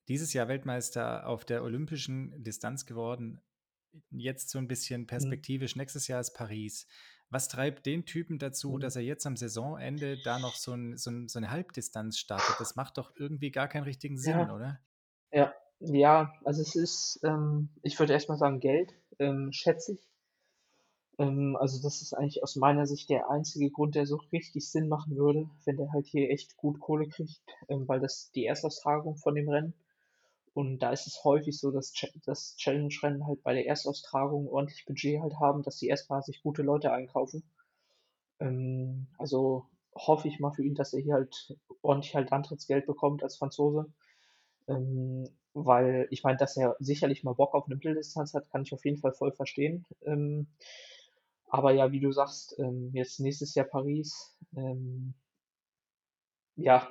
[0.07, 3.39] dieses Jahr Weltmeister auf der olympischen Distanz geworden.
[4.09, 5.07] Jetzt so ein bisschen mhm.
[5.07, 5.75] perspektivisch.
[5.75, 6.87] Nächstes Jahr ist Paris.
[7.29, 8.79] Was treibt den Typen dazu, mhm.
[8.79, 12.55] dass er jetzt am Saisonende da noch so, ein, so, ein, so, eine Halbdistanz startet?
[12.59, 14.53] Das macht doch irgendwie gar keinen richtigen Sinn, ja.
[14.53, 14.79] oder?
[15.31, 20.10] Ja, ja, also es ist, ähm, ich würde erstmal sagen, Geld, ähm, schätze ich.
[21.17, 24.87] Ähm, also das ist eigentlich aus meiner Sicht der einzige Grund, der so richtig Sinn
[24.87, 29.17] machen würde, wenn der halt hier echt gut Kohle kriegt, ähm, weil das die Erstaustragung
[29.17, 29.73] von dem Rennen.
[30.53, 31.93] Und da ist es häufig so, dass
[32.25, 36.61] das Challenge-Rennen halt bei der Erstaustragung ordentlich Budget halt haben, dass sie erstmal sich gute
[36.61, 37.43] Leute einkaufen.
[38.39, 43.23] Ähm, also hoffe ich mal für ihn, dass er hier halt ordentlich halt Antrittsgeld bekommt
[43.23, 43.85] als Franzose.
[44.67, 48.73] Ähm, weil ich meine, dass er sicherlich mal Bock auf eine Mitteldistanz hat, kann ich
[48.73, 49.85] auf jeden Fall voll verstehen.
[50.05, 50.47] Ähm,
[51.51, 55.13] aber ja, wie du sagst, ähm, jetzt nächstes Jahr Paris, ähm,
[56.55, 56.87] ja,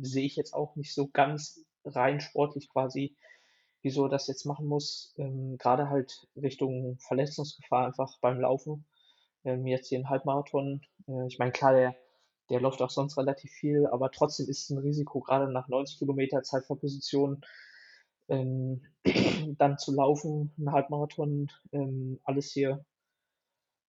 [0.00, 3.16] sehe ich jetzt auch nicht so ganz rein sportlich quasi,
[3.80, 5.14] wieso er das jetzt machen muss.
[5.18, 8.84] Ähm, Gerade halt Richtung Verletzungsgefahr einfach beim Laufen.
[9.44, 10.82] Ähm, jetzt hier ein Halbmarathon.
[11.06, 11.94] Äh, ich meine, klar, der,
[12.50, 16.00] der läuft auch sonst relativ viel, aber trotzdem ist es ein Risiko, gerade nach 90
[16.00, 17.40] Kilometer Zeitverposition
[18.28, 18.82] ähm,
[19.58, 22.84] dann zu laufen, ein Halbmarathon, ähm, alles hier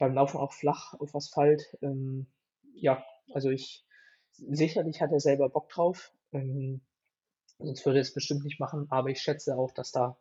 [0.04, 1.78] beim Laufen auch flach auf Asphalt.
[1.82, 2.28] Ähm,
[2.74, 3.86] ja, also ich,
[4.32, 6.12] sicherlich hat er selber Bock drauf.
[6.34, 6.82] Ähm,
[7.58, 10.18] sonst würde er es bestimmt nicht machen, aber ich schätze auch, dass da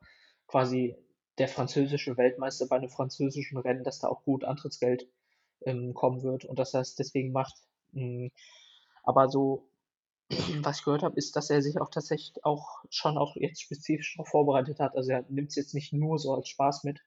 [0.46, 0.96] quasi
[1.38, 5.08] der französische Weltmeister bei einem französischen Rennen, dass da auch gut Antrittsgeld
[5.62, 7.56] ähm, kommen wird und dass er es deswegen macht.
[7.92, 8.30] Ähm,
[9.02, 9.68] aber so,
[10.62, 14.14] was ich gehört habe, ist, dass er sich auch tatsächlich auch schon auch jetzt spezifisch
[14.14, 14.94] darauf vorbereitet hat.
[14.94, 17.00] Also er nimmt es jetzt nicht nur so als Spaß mit,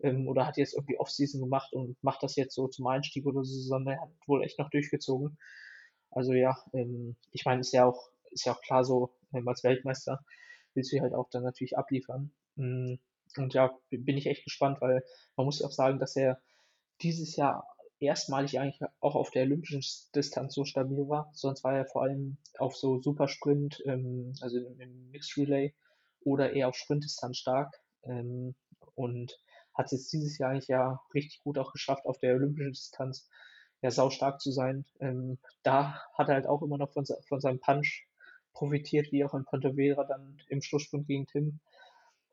[0.00, 3.44] ähm, oder hat jetzt irgendwie Offseason gemacht und macht das jetzt so zum Einstieg oder
[3.44, 5.38] so, sondern er hat wohl echt noch durchgezogen.
[6.10, 9.64] Also ja, ähm, ich meine, ist ja auch, ist ja auch klar so, ähm, als
[9.64, 10.24] Weltmeister
[10.74, 12.32] willst du halt auch dann natürlich abliefern.
[12.56, 12.94] Mm,
[13.36, 15.04] und ja, bin ich echt gespannt, weil
[15.36, 16.40] man muss auch sagen, dass er
[17.02, 17.66] dieses Jahr
[18.00, 19.84] erstmalig eigentlich auch auf der olympischen
[20.14, 21.30] Distanz so stabil war.
[21.32, 25.74] Sonst war er vor allem auf so Supersprint, ähm, also im Mixed Relay
[26.20, 27.74] oder eher auf Sprintdistanz stark.
[28.04, 28.54] Ähm,
[28.94, 29.38] und
[29.78, 33.30] hat es dieses Jahr eigentlich ja richtig gut auch geschafft auf der olympischen Distanz
[33.80, 34.84] ja, saustark zu sein.
[35.00, 38.06] Ähm, da hat er halt auch immer noch von, von seinem Punch
[38.52, 41.60] profitiert, wie auch in Pontevedra dann im Schlusssprint gegen Tim.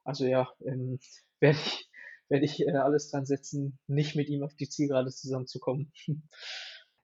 [0.03, 0.99] Also ja, ähm,
[1.39, 1.89] werde ich,
[2.29, 5.93] werd ich äh, alles dran setzen, nicht mit ihm auf die Zielgerade zusammenzukommen.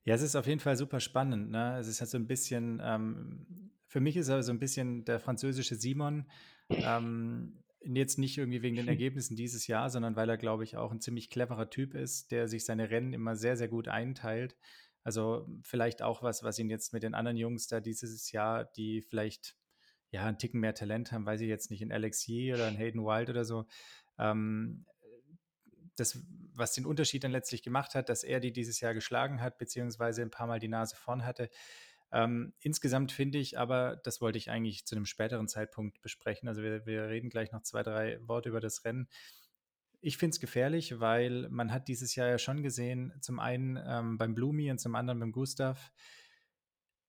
[0.03, 1.51] Ja, es ist auf jeden Fall super spannend.
[1.51, 1.77] Ne?
[1.79, 5.19] Es ist halt so ein bisschen, ähm, für mich ist er so ein bisschen der
[5.19, 6.25] französische Simon.
[6.69, 10.91] Ähm, jetzt nicht irgendwie wegen den Ergebnissen dieses Jahr, sondern weil er, glaube ich, auch
[10.91, 14.55] ein ziemlich cleverer Typ ist, der sich seine Rennen immer sehr, sehr gut einteilt.
[15.03, 19.01] Also vielleicht auch was, was ihn jetzt mit den anderen Jungs da dieses Jahr, die
[19.01, 19.55] vielleicht
[20.11, 23.01] ja einen Ticken mehr Talent haben, weiß ich jetzt nicht, in Alexi oder in Hayden
[23.01, 23.65] Wild oder so.
[24.19, 24.85] Ähm,
[25.95, 26.19] das,
[26.53, 30.21] was den Unterschied dann letztlich gemacht hat, dass er die dieses Jahr geschlagen hat, beziehungsweise
[30.21, 31.49] ein paar Mal die Nase vorn hatte,
[32.11, 36.49] ähm, insgesamt finde ich aber, das wollte ich eigentlich zu einem späteren Zeitpunkt besprechen.
[36.49, 39.07] Also wir, wir reden gleich noch zwei, drei Worte über das Rennen.
[40.01, 44.17] Ich finde es gefährlich, weil man hat dieses Jahr ja schon gesehen, zum einen ähm,
[44.17, 45.91] beim Blumi und zum anderen beim Gustav,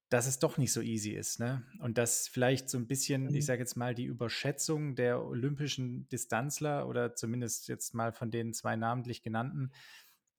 [0.09, 1.41] dass es doch nicht so easy ist.
[1.41, 1.67] Ne?
[1.81, 3.35] Und dass vielleicht so ein bisschen, mhm.
[3.35, 8.53] ich sage jetzt mal, die Überschätzung der olympischen Distanzler oder zumindest jetzt mal von den
[8.53, 9.73] zwei namentlich genannten,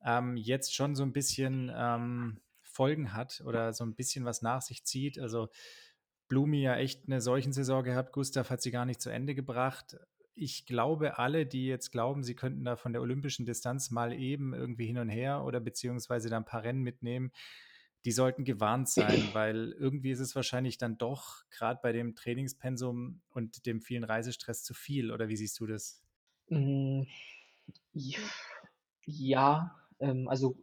[0.06, 2.39] ähm, jetzt schon so ein bisschen ähm,
[2.73, 5.19] Folgen hat oder so ein bisschen was nach sich zieht.
[5.19, 5.49] Also
[6.27, 9.97] Blumi ja echt eine solchen Saison gehabt, Gustav hat sie gar nicht zu Ende gebracht.
[10.33, 14.53] Ich glaube, alle, die jetzt glauben, sie könnten da von der olympischen Distanz mal eben
[14.53, 17.31] irgendwie hin und her oder beziehungsweise da ein paar Rennen mitnehmen,
[18.05, 23.21] die sollten gewarnt sein, weil irgendwie ist es wahrscheinlich dann doch gerade bei dem Trainingspensum
[23.29, 25.12] und dem vielen Reisestress zu viel.
[25.12, 26.03] Oder wie siehst du das?
[26.49, 27.03] Mm,
[29.05, 30.57] ja, ähm, also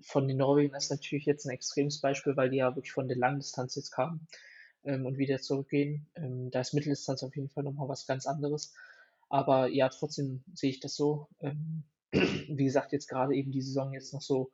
[0.00, 3.16] von den Norwegern ist natürlich jetzt ein extremes Beispiel, weil die ja wirklich von der
[3.16, 4.26] Langdistanz jetzt kamen
[4.84, 6.06] ähm, und wieder zurückgehen.
[6.14, 8.74] Ähm, da ist Mitteldistanz auf jeden Fall nochmal was ganz anderes.
[9.28, 11.28] Aber ja, trotzdem sehe ich das so.
[11.40, 14.50] Ähm, wie gesagt, jetzt gerade eben die Saison jetzt noch so,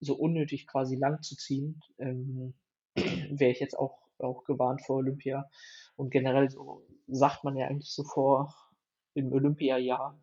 [0.00, 2.54] so unnötig quasi lang zu ziehen, ähm,
[2.94, 5.48] wäre ich jetzt auch, auch gewarnt vor Olympia.
[5.96, 8.54] Und generell so sagt man ja eigentlich so vor
[9.14, 10.20] im Olympiajahr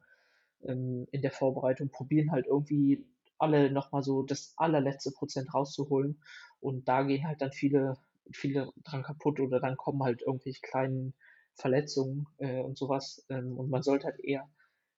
[0.63, 3.05] ähm, in der Vorbereitung, probieren halt irgendwie
[3.37, 6.21] alle nochmal so das allerletzte Prozent rauszuholen.
[6.59, 7.97] Und da gehen halt dann viele,
[8.31, 11.13] viele dran kaputt oder dann kommen halt irgendwelche kleinen
[11.53, 13.25] Verletzungen äh, und sowas.
[13.29, 14.49] Ähm, und man sollte halt eher,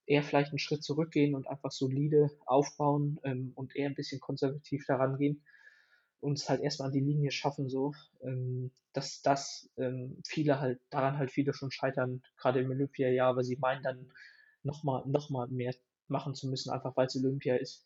[0.06, 4.86] eher vielleicht einen Schritt zurückgehen und einfach solide aufbauen ähm, und eher ein bisschen konservativ
[4.88, 5.44] daran gehen
[6.20, 10.80] und es halt erstmal an die Linie schaffen, so, ähm, dass das ähm, viele halt,
[10.90, 14.12] daran halt viele schon scheitern, gerade im Olympia-Jahr, weil sie meinen dann
[14.64, 15.74] nochmal noch mal mehr
[16.08, 17.86] machen zu müssen, einfach weil es Olympia ist.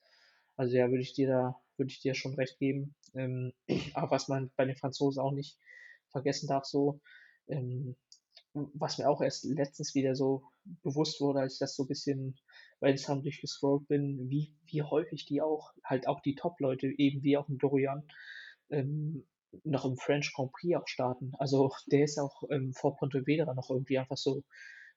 [0.61, 2.93] Also ja, würde ich dir da, würde ich dir schon recht geben.
[3.15, 3.51] Ähm,
[3.95, 5.57] aber was man bei den Franzosen auch nicht
[6.11, 7.01] vergessen darf, so,
[7.47, 7.95] ähm,
[8.53, 10.43] was mir auch erst letztens wieder so
[10.83, 12.37] bewusst wurde, als ich das so ein bisschen
[12.79, 17.37] bei Instagram durchgescrollt bin, wie, wie häufig die auch, halt auch die Top-Leute, eben wie
[17.37, 18.07] auch ein Dorian,
[18.69, 19.25] ähm,
[19.63, 21.33] noch im French Grand Prix auch starten.
[21.39, 24.43] Also der ist auch ähm, vor Pontevedra noch irgendwie einfach so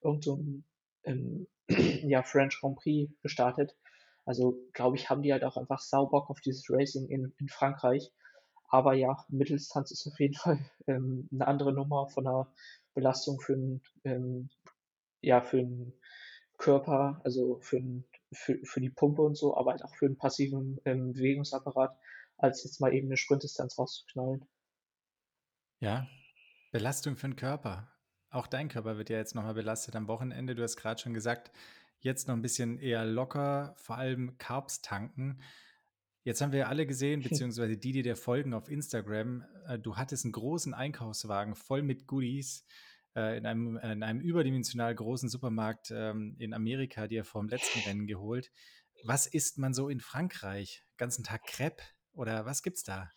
[0.02, 0.64] irgend so ein
[1.04, 1.46] ähm,
[2.06, 3.74] ja, French Grand Prix gestartet.
[4.24, 7.48] Also, glaube ich, haben die halt auch einfach sau Bock auf dieses Racing in, in
[7.48, 8.12] Frankreich.
[8.68, 12.52] Aber ja, Mitteldistanz ist auf jeden Fall ähm, eine andere Nummer von der
[12.94, 14.50] Belastung für einen, ähm,
[15.20, 15.92] ja, für einen
[16.58, 20.16] Körper, also für, ein, für, für die Pumpe und so, aber halt auch für einen
[20.16, 21.96] passiven ähm, Bewegungsapparat,
[22.36, 24.44] als jetzt mal eben eine Sprintdistanz rauszuknallen.
[25.80, 26.06] Ja,
[26.72, 27.90] Belastung für den Körper.
[28.30, 30.54] Auch dein Körper wird ja jetzt nochmal belastet am Wochenende.
[30.54, 31.52] Du hast gerade schon gesagt,
[32.04, 35.40] Jetzt noch ein bisschen eher locker, vor allem Carbs tanken.
[36.22, 40.26] Jetzt haben wir alle gesehen, beziehungsweise die, die dir folgen auf Instagram, äh, du hattest
[40.26, 42.66] einen großen Einkaufswagen voll mit Goodies
[43.16, 47.78] äh, in, einem, in einem überdimensional großen Supermarkt ähm, in Amerika dir vor dem letzten
[47.88, 48.52] Rennen geholt.
[49.04, 50.84] Was isst man so in Frankreich?
[50.98, 53.08] Ganzen Tag Crepe oder was gibt's da?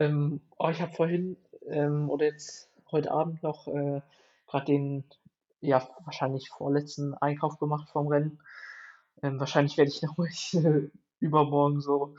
[0.00, 1.36] ähm, oh, ich habe vorhin
[1.68, 4.00] ähm, oder jetzt heute Abend noch äh,
[4.48, 5.04] gerade den
[5.62, 8.40] ja, wahrscheinlich vorletzten Einkauf gemacht vom Rennen.
[9.22, 12.16] Ähm, wahrscheinlich werde ich nochmal äh, übermorgen so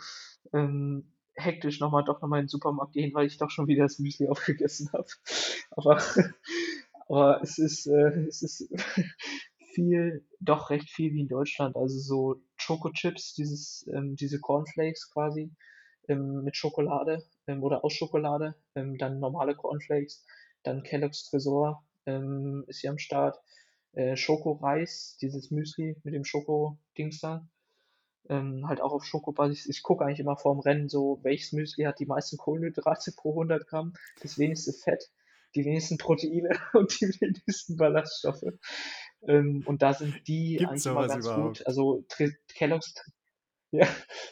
[0.53, 3.99] ähm, hektisch nochmal doch nochmal in den Supermarkt gehen, weil ich doch schon wieder das
[3.99, 5.07] Müsli aufgegessen habe.
[5.71, 6.01] Aber,
[7.09, 8.69] aber es ist, äh, es ist
[9.73, 11.75] viel, doch recht viel wie in Deutschland.
[11.75, 15.51] Also so Choco-Chips, dieses, ähm, diese Cornflakes quasi
[16.07, 20.23] ähm, mit Schokolade ähm, oder aus Schokolade, ähm, dann normale Cornflakes,
[20.61, 23.39] dann Kellogg's Tresor, ähm, ist hier am Start.
[23.93, 27.47] Äh, Schokoreis, dieses Müsli mit dem Schoko-Dings da.
[28.29, 29.67] Ähm, halt auch auf Schokobasis.
[29.67, 33.67] Ich gucke eigentlich immer vorm Rennen so, welches Müsli hat die meisten Kohlenhydrate pro 100
[33.67, 35.11] Gramm, das wenigste Fett,
[35.55, 38.45] die wenigsten Proteine und die wenigsten Ballaststoffe.
[39.27, 41.57] Ähm, und da sind die Gibt's eigentlich immer ganz überhaupt?
[41.59, 41.67] gut.
[41.67, 42.05] Also
[42.55, 42.95] Kellogg's,
[43.73, 43.87] Ja,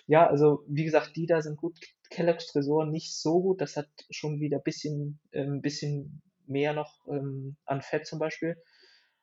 [0.05, 1.79] ja, also wie gesagt, die da sind gut.
[2.11, 3.59] Kellogg's Tresor nicht so gut.
[3.59, 8.57] Das hat schon wieder ein bisschen, ähm, bisschen mehr noch ähm, an Fett zum Beispiel.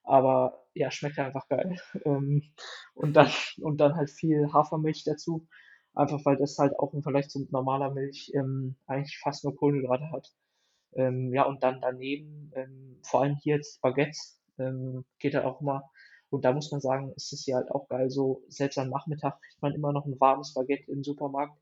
[0.05, 1.77] Aber ja, schmeckt einfach geil.
[2.05, 2.43] Ähm,
[2.95, 5.47] und, dann, und dann halt viel Hafermilch dazu.
[5.95, 10.11] Einfach weil das halt auch im Vergleich zu normaler Milch ähm, eigentlich fast nur Kohlenhydrate
[10.13, 10.33] hat.
[10.95, 15.61] Ähm, ja, und dann daneben, ähm, vor allem hier jetzt Baguettes, ähm, geht halt auch
[15.61, 15.91] immer.
[16.31, 19.41] Und da muss man sagen, ist es ja halt auch geil, so selbst am Nachmittag
[19.41, 21.59] kriegt man immer noch ein warmes Baguette im Supermarkt.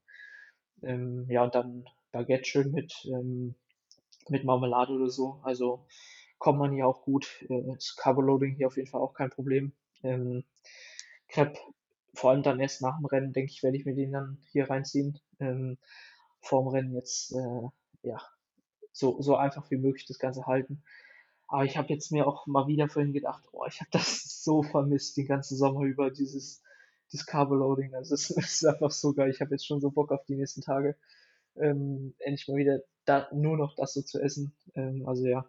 [0.83, 3.55] Ähm, ja, und dann Baguette schön mit, ähm,
[4.31, 5.41] mit Marmelade oder so.
[5.43, 5.87] Also
[6.39, 7.45] kommt man hier auch gut.
[7.49, 9.73] Äh, das Carboloading hier auf jeden Fall auch kein Problem.
[10.03, 10.45] Ähm,
[11.29, 11.59] Crepe,
[12.15, 14.71] vor allem dann erst nach dem Rennen, denke ich, werde ich mir den dann hier
[14.71, 15.21] reinziehen.
[15.41, 15.79] Ähm,
[16.41, 17.69] vorm Rennen jetzt, äh,
[18.03, 18.21] ja,
[18.93, 20.83] so, so einfach wie möglich das Ganze halten.
[21.49, 24.63] Aber ich habe jetzt mir auch mal wieder vorhin gedacht, oh, ich habe das so
[24.63, 26.63] vermisst, den ganzen Sommer über, dieses,
[27.13, 27.95] dieses Carboloading.
[27.95, 29.31] Also es ist einfach so geil.
[29.31, 30.97] Ich habe jetzt schon so Bock auf die nächsten Tage.
[31.57, 34.55] Ähm, endlich mal wieder da, nur noch das so zu essen.
[34.75, 35.47] Ähm, also ja,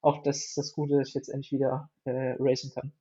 [0.00, 2.92] auch das ist das Gute, dass ich jetzt endlich wieder äh, racen kann.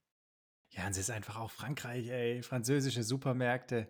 [0.72, 2.44] Ja, und es ist einfach auch Frankreich, ey.
[2.44, 3.88] Französische Supermärkte,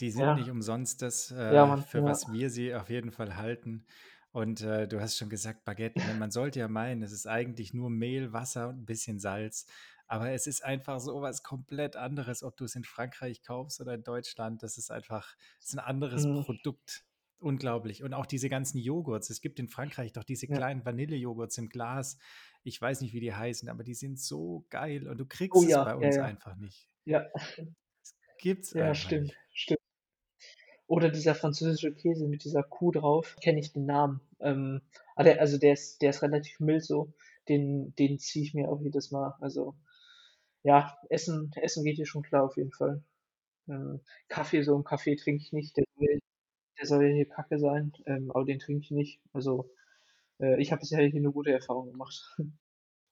[0.00, 0.34] die sind ja.
[0.34, 2.04] nicht umsonst das, äh, ja, Mann, für ja.
[2.04, 3.84] was wir sie auf jeden Fall halten.
[4.32, 6.00] Und äh, du hast schon gesagt, Baguette.
[6.00, 6.14] Ne?
[6.14, 9.66] Man sollte ja meinen, es ist eigentlich nur Mehl, Wasser und ein bisschen Salz.
[10.06, 13.94] Aber es ist einfach so was komplett anderes, ob du es in Frankreich kaufst oder
[13.94, 14.62] in Deutschland.
[14.62, 16.44] Das ist einfach das ist ein anderes mhm.
[16.44, 17.04] Produkt.
[17.44, 18.02] Unglaublich.
[18.02, 19.28] Und auch diese ganzen Joghurts.
[19.28, 20.56] Es gibt in Frankreich doch diese ja.
[20.56, 22.16] kleinen Vanillejoghurts im Glas.
[22.62, 25.62] Ich weiß nicht, wie die heißen, aber die sind so geil und du kriegst oh,
[25.62, 26.88] ja, es bei uns ja, einfach nicht.
[27.04, 27.26] Ja.
[27.34, 29.36] Das gibt's Ja, stimmt, nicht.
[29.52, 29.80] stimmt.
[30.86, 34.22] Oder dieser französische Käse mit dieser Kuh drauf, kenne ich den Namen.
[34.40, 34.80] Ähm,
[35.14, 37.12] ah, also der ist, der ist relativ mild so.
[37.50, 39.34] Den, den ziehe ich mir auch jedes Mal.
[39.40, 39.74] Also
[40.62, 43.02] ja, Essen, Essen geht hier schon klar auf jeden Fall.
[43.68, 45.76] Ähm, Kaffee, so einen Kaffee trinke ich nicht.
[45.76, 45.84] Der
[46.78, 49.20] der soll ja hier kacke sein, ähm, aber den trinke ich nicht.
[49.32, 49.70] Also
[50.40, 52.36] äh, ich habe bisher hier eine gute Erfahrung gemacht.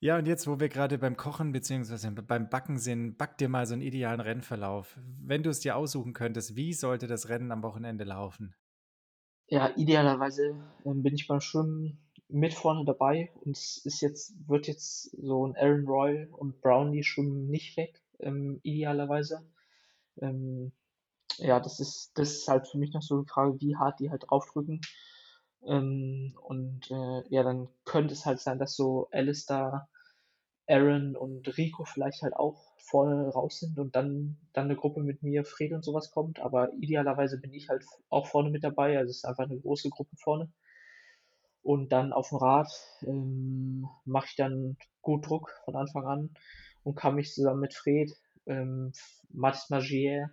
[0.04, 2.10] Ja, und jetzt, wo wir gerade beim Kochen bzw.
[2.26, 4.98] beim Backen sind, back dir mal so einen idealen Rennverlauf.
[5.20, 8.52] Wenn du es dir aussuchen könntest, wie sollte das Rennen am Wochenende laufen?
[9.46, 14.66] Ja, idealerweise ähm, bin ich beim Schwimmen mit vorne dabei und es ist jetzt, wird
[14.66, 19.46] jetzt so ein Aaron Roy und Brownie schwimmen nicht weg, ähm, idealerweise.
[20.20, 20.72] Ähm,
[21.38, 24.10] ja, das ist, das ist halt für mich noch so die Frage, wie hart die
[24.10, 24.80] halt draufdrücken.
[25.66, 29.88] Ähm, und äh, ja, dann könnte es halt sein, dass so Alistair,
[30.68, 35.22] Aaron und Rico vielleicht halt auch vorne raus sind und dann, dann eine Gruppe mit
[35.22, 36.40] mir, Fred und sowas kommt.
[36.40, 38.98] Aber idealerweise bin ich halt auch vorne mit dabei.
[38.98, 40.52] Also es ist einfach eine große Gruppe vorne.
[41.62, 42.68] Und dann auf dem Rad
[43.02, 46.30] ähm, mache ich dann gut Druck von Anfang an
[46.82, 48.12] und kann mich zusammen mit Fred,
[48.46, 48.92] ähm,
[49.30, 50.30] Mathis Magier,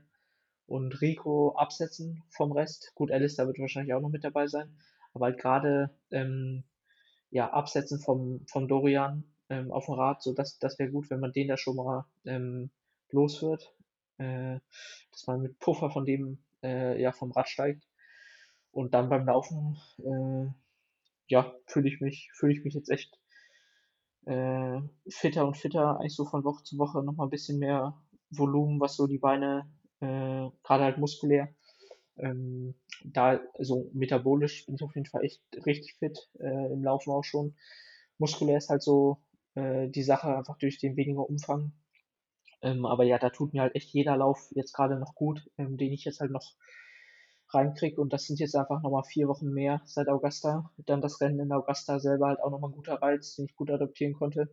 [0.70, 2.92] und Rico absetzen vom Rest.
[2.94, 4.78] Gut, Alistair wird wahrscheinlich auch noch mit dabei sein,
[5.14, 6.64] aber halt gerade ähm,
[7.32, 11.20] ja, absetzen vom, vom Dorian ähm, auf dem Rad, so das, das wäre gut, wenn
[11.20, 12.70] man den da schon mal ähm,
[13.10, 13.74] los wird,
[14.20, 14.60] äh,
[15.12, 17.88] dass man mit Puffer von dem äh, ja vom Rad steigt
[18.72, 20.54] und dann beim Laufen äh,
[21.28, 23.20] ja fühle ich mich fühle ich mich jetzt echt
[24.26, 28.00] äh, fitter und fitter eigentlich so von Woche zu Woche noch mal ein bisschen mehr
[28.30, 29.68] Volumen, was so die Beine
[30.02, 31.50] äh, gerade halt muskulär.
[32.18, 37.12] Ähm, da, also metabolisch bin ich auf jeden Fall echt richtig fit, äh, im Laufen
[37.12, 37.56] auch schon.
[38.18, 39.20] Muskulär ist halt so
[39.56, 41.72] äh, die Sache, einfach durch den weniger Umfang.
[42.62, 45.78] Ähm, aber ja, da tut mir halt echt jeder Lauf jetzt gerade noch gut, ähm,
[45.78, 46.56] den ich jetzt halt noch
[47.50, 48.02] reinkriege.
[48.02, 50.70] Und das sind jetzt einfach nochmal vier Wochen mehr seit Augusta.
[50.78, 53.72] Dann das Rennen in Augusta selber halt auch nochmal ein guter Reiz, den ich gut
[53.72, 54.50] adaptieren konnte.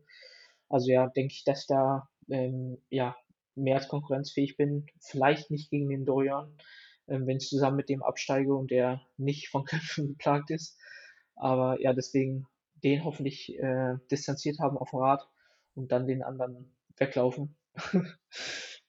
[0.69, 3.17] Also ja, denke ich, dass da ähm, ja
[3.57, 4.87] mehr als konkurrenzfähig bin.
[5.01, 6.57] Vielleicht nicht gegen den Dorian,
[7.09, 10.79] ähm, wenn ich zusammen mit dem absteige und der nicht von Kämpfen geplagt ist.
[11.35, 12.47] Aber ja, deswegen
[12.85, 15.29] den hoffentlich äh, distanziert haben auf dem Rad
[15.75, 17.57] und dann den anderen weglaufen.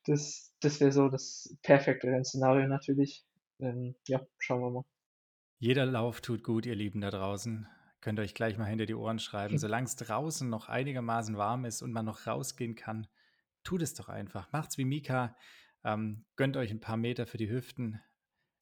[0.05, 3.25] das das wäre so das perfekte Szenario natürlich.
[3.59, 4.85] Ähm, ja, schauen wir mal.
[5.59, 7.67] Jeder Lauf tut gut, ihr Lieben da draußen.
[8.01, 9.57] Könnt ihr euch gleich mal hinter die Ohren schreiben.
[9.57, 13.07] Solange es draußen noch einigermaßen warm ist und man noch rausgehen kann,
[13.67, 14.51] tut es doch einfach.
[14.53, 15.35] Macht's wie Mika.
[15.83, 17.99] Ähm, gönnt euch ein paar Meter für die Hüften.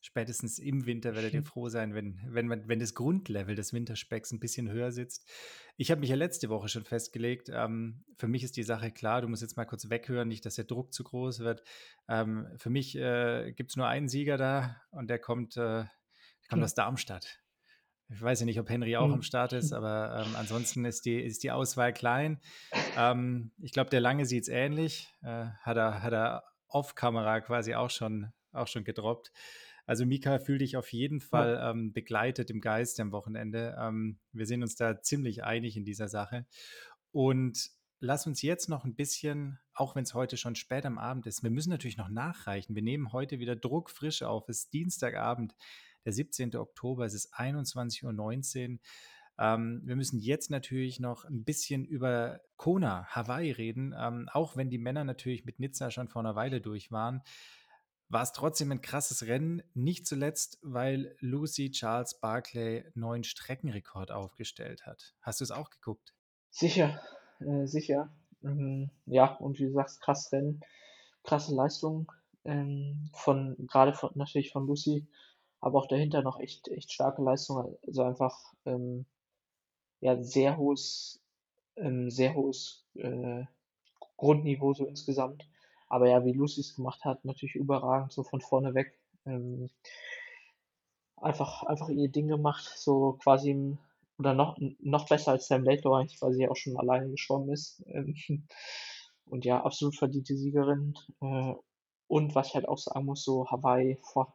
[0.02, 4.32] Spätestens im Winter werdet ihr froh sein, wenn, wenn, man, wenn das Grundlevel des Winterspecks
[4.32, 5.28] ein bisschen höher sitzt.
[5.78, 7.50] Ich habe mich ja letzte Woche schon festgelegt.
[7.52, 10.56] Ähm, für mich ist die Sache klar, du musst jetzt mal kurz weghören, nicht, dass
[10.56, 11.64] der Druck zu groß wird.
[12.08, 15.90] Ähm, für mich äh, gibt es nur einen Sieger da und der kommt, äh, der
[16.50, 17.45] kommt aus Darmstadt.
[18.10, 19.14] Ich weiß ja nicht, ob Henry auch hm.
[19.14, 22.40] am Start ist, aber ähm, ansonsten ist die, ist die Auswahl klein.
[22.98, 25.14] Ähm, ich glaube, der Lange sieht es ähnlich.
[25.22, 29.32] Äh, hat er, hat er off-Kamera quasi auch schon auch schon gedroppt.
[29.86, 33.76] Also Mika, fühl dich auf jeden Fall ähm, begleitet im Geist am Wochenende.
[33.80, 36.48] Ähm, wir sind uns da ziemlich einig in dieser Sache.
[37.12, 41.28] Und lass uns jetzt noch ein bisschen, auch wenn es heute schon spät am Abend
[41.28, 42.74] ist, wir müssen natürlich noch nachreichen.
[42.74, 44.50] Wir nehmen heute wieder druckfrisch auf.
[44.50, 45.54] Es ist Dienstagabend,
[46.06, 46.56] der 17.
[46.56, 48.80] Oktober, es ist 21.19 Uhr.
[49.38, 53.94] Ähm, wir müssen jetzt natürlich noch ein bisschen über Kona, Hawaii reden.
[53.98, 57.22] Ähm, auch wenn die Männer natürlich mit Nizza schon vor einer Weile durch waren,
[58.08, 59.62] war es trotzdem ein krasses Rennen.
[59.74, 65.16] Nicht zuletzt, weil Lucy Charles Barclay neuen Streckenrekord aufgestellt hat.
[65.22, 66.14] Hast du es auch geguckt?
[66.50, 67.02] Sicher,
[67.40, 68.16] äh, sicher.
[68.44, 70.62] Ähm, ja, und wie du sagst, krass Rennen,
[71.24, 72.10] krasse Leistung
[72.46, 75.08] ähm, von gerade von natürlich von Lucy,
[75.66, 77.76] aber auch dahinter noch echt echt starke Leistung.
[77.88, 79.08] Also einfach ähm,
[80.00, 81.20] ja, sehr hohes,
[81.76, 83.46] ähm, sehr hohes äh,
[84.18, 85.50] Grundniveau so insgesamt.
[85.88, 89.00] Aber ja, wie Lucy es gemacht hat, natürlich überragend, so von vorne weg.
[89.26, 89.72] Ähm,
[91.18, 93.76] einfach, einfach ihr Ding gemacht, so quasi
[94.20, 97.50] oder noch, noch besser als Sam Laidlaw eigentlich, weil sie ja auch schon alleine geschwommen
[97.50, 97.84] ist.
[97.88, 98.16] Ähm,
[99.26, 100.94] und ja, absolut verdiente Siegerin.
[101.22, 101.56] Äh,
[102.08, 104.32] und was ich halt auch sagen muss, so Hawaii, boah,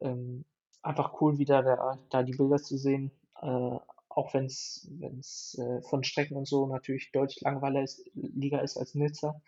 [0.00, 0.44] ähm,
[0.82, 3.10] einfach cool wieder da, da die Bilder zu sehen.
[3.40, 3.78] Äh,
[4.08, 9.42] auch wenn es äh, von Strecken und so natürlich deutlich langweiliger ist als Nizza.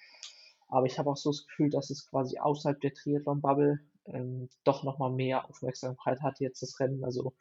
[0.69, 4.85] Aber ich habe auch so das Gefühl, dass es quasi außerhalb der Triathlon-Bubble ähm, doch
[4.85, 7.03] nochmal mehr Aufmerksamkeit hat jetzt das Rennen.
[7.03, 7.35] Also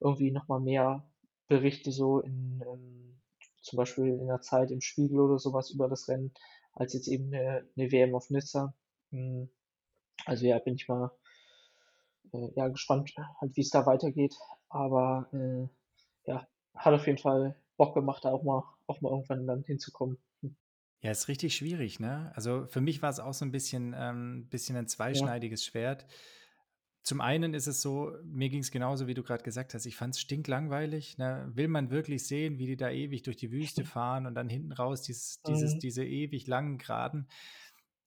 [0.00, 1.08] irgendwie nochmal mehr
[1.46, 3.20] Berichte so in ähm,
[3.62, 6.32] zum Beispiel in der Zeit im Spiegel oder sowas über das Rennen,
[6.72, 8.74] als jetzt eben eine, eine WM auf Nizza.
[9.10, 9.48] Hm,
[10.24, 11.12] also ja, bin ich mal
[12.32, 14.34] äh, ja, gespannt, halt, wie es da weitergeht.
[14.68, 15.68] Aber äh,
[16.28, 20.18] ja, hat auf jeden Fall Bock gemacht, da auch mal, auch mal irgendwann dann hinzukommen.
[20.42, 20.56] Hm.
[21.00, 22.32] Ja, ist richtig schwierig, ne?
[22.34, 25.70] Also für mich war es auch so ein bisschen, ähm, bisschen ein zweischneidiges ja.
[25.70, 26.06] Schwert.
[27.02, 29.96] Zum einen ist es so, mir ging es genauso, wie du gerade gesagt hast, ich
[29.96, 31.16] fand es stinklangweilig.
[31.16, 31.50] Ne?
[31.54, 34.72] Will man wirklich sehen, wie die da ewig durch die Wüste fahren und dann hinten
[34.72, 35.78] raus dieses, dieses, mhm.
[35.78, 37.28] diese ewig langen Geraden?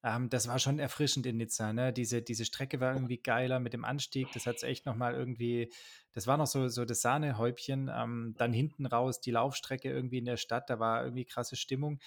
[0.03, 1.73] Ähm, das war schon erfrischend in Nizza.
[1.73, 1.93] Ne?
[1.93, 4.27] Diese, diese Strecke war irgendwie geiler mit dem Anstieg.
[4.33, 5.71] Das hat es echt nochmal irgendwie,
[6.13, 7.89] das war noch so, so das Sahnehäubchen.
[7.93, 11.99] Ähm, dann hinten raus die Laufstrecke irgendwie in der Stadt, da war irgendwie krasse Stimmung.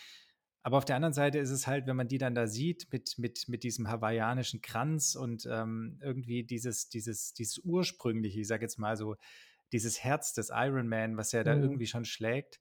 [0.62, 3.18] Aber auf der anderen Seite ist es halt, wenn man die dann da sieht mit,
[3.18, 8.78] mit, mit diesem hawaiianischen Kranz und ähm, irgendwie dieses, dieses, dieses ursprüngliche, ich sage jetzt
[8.78, 9.16] mal so,
[9.72, 11.64] dieses Herz des Ironman, was ja da mhm.
[11.64, 12.60] irgendwie schon schlägt,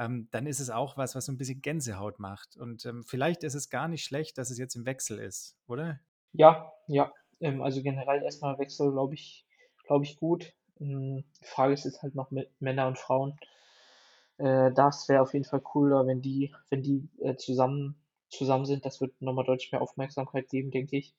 [0.00, 2.56] ähm, dann ist es auch was, was so ein bisschen Gänsehaut macht.
[2.56, 6.00] Und ähm, vielleicht ist es gar nicht schlecht, dass es jetzt im Wechsel ist, oder?
[6.32, 7.12] Ja, ja.
[7.40, 9.46] Ähm, also generell erstmal Wechsel, glaube ich,
[9.84, 10.54] glaube ich gut.
[10.78, 13.38] Hm, die Frage ist jetzt halt noch mit Männern und Frauen.
[14.38, 18.86] Äh, das wäre auf jeden Fall cooler, wenn die, wenn die äh, zusammen, zusammen sind.
[18.86, 21.14] Das wird nochmal deutlich mehr Aufmerksamkeit geben, denke ich.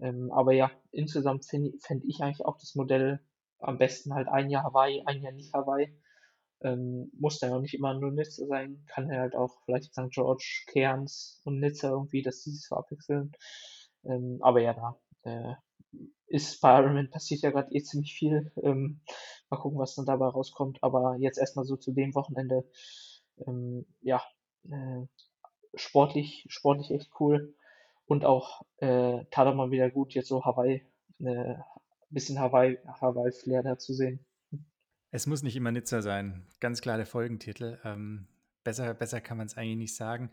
[0.00, 3.20] Ähm, aber ja, insgesamt fände fänd ich eigentlich auch das Modell
[3.60, 5.96] am besten halt ein Jahr Hawaii, ein Jahr nicht Hawaii.
[6.62, 10.10] Ähm, muss dann auch nicht immer nur Nizza sein, kann halt auch vielleicht St.
[10.10, 13.32] George, Cairns und Nizza irgendwie, dass sie sich so abwechseln.
[14.04, 15.54] Ähm, aber ja, da äh,
[16.26, 18.52] ist bei Ironman passiert ja gerade eh ziemlich viel.
[18.62, 19.00] Ähm,
[19.50, 20.82] mal gucken, was dann dabei rauskommt.
[20.82, 22.64] Aber jetzt erstmal so zu dem Wochenende,
[23.46, 24.22] ähm, ja,
[24.70, 25.06] äh,
[25.74, 27.54] sportlich, sportlich echt cool.
[28.06, 30.86] Und auch äh, tat auch mal wieder gut, jetzt so Hawaii,
[31.20, 31.54] äh,
[32.10, 34.24] bisschen Hawaii, Hawaii-Flair da zu sehen.
[35.14, 36.44] Es muss nicht immer Nizza sein.
[36.58, 37.78] Ganz klar der Folgentitel.
[37.84, 38.26] Ähm,
[38.64, 40.32] besser, besser kann man es eigentlich nicht sagen.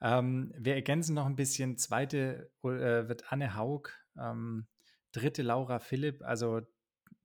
[0.00, 1.76] Ähm, wir ergänzen noch ein bisschen.
[1.78, 4.68] Zweite äh, wird Anne Haug, ähm,
[5.10, 6.60] dritte Laura Philipp, also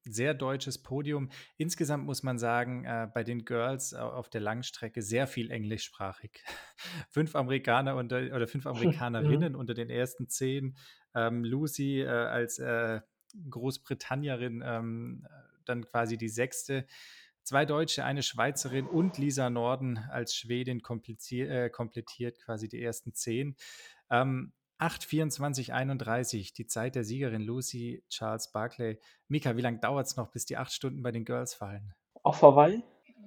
[0.02, 1.30] sehr deutsches Podium.
[1.58, 6.44] Insgesamt muss man sagen, äh, bei den Girls auf der Langstrecke sehr viel englischsprachig.
[7.12, 9.60] fünf Amerikaner unter, oder fünf Amerikanerinnen mhm.
[9.60, 10.76] unter den ersten zehn.
[11.14, 13.02] Ähm, Lucy äh, als äh,
[13.48, 15.28] Großbritannierin ähm,
[15.66, 16.86] dann quasi die sechste.
[17.44, 23.56] Zwei Deutsche, eine Schweizerin und Lisa Norden als Schwedin äh, komplettiert quasi die ersten zehn.
[24.10, 29.00] Ähm, 8, 24, 31, die Zeit der Siegerin Lucy Charles Barclay.
[29.28, 31.94] Mika, wie lange dauert es noch, bis die acht Stunden bei den Girls fallen?
[32.24, 32.84] Auf Hawaii?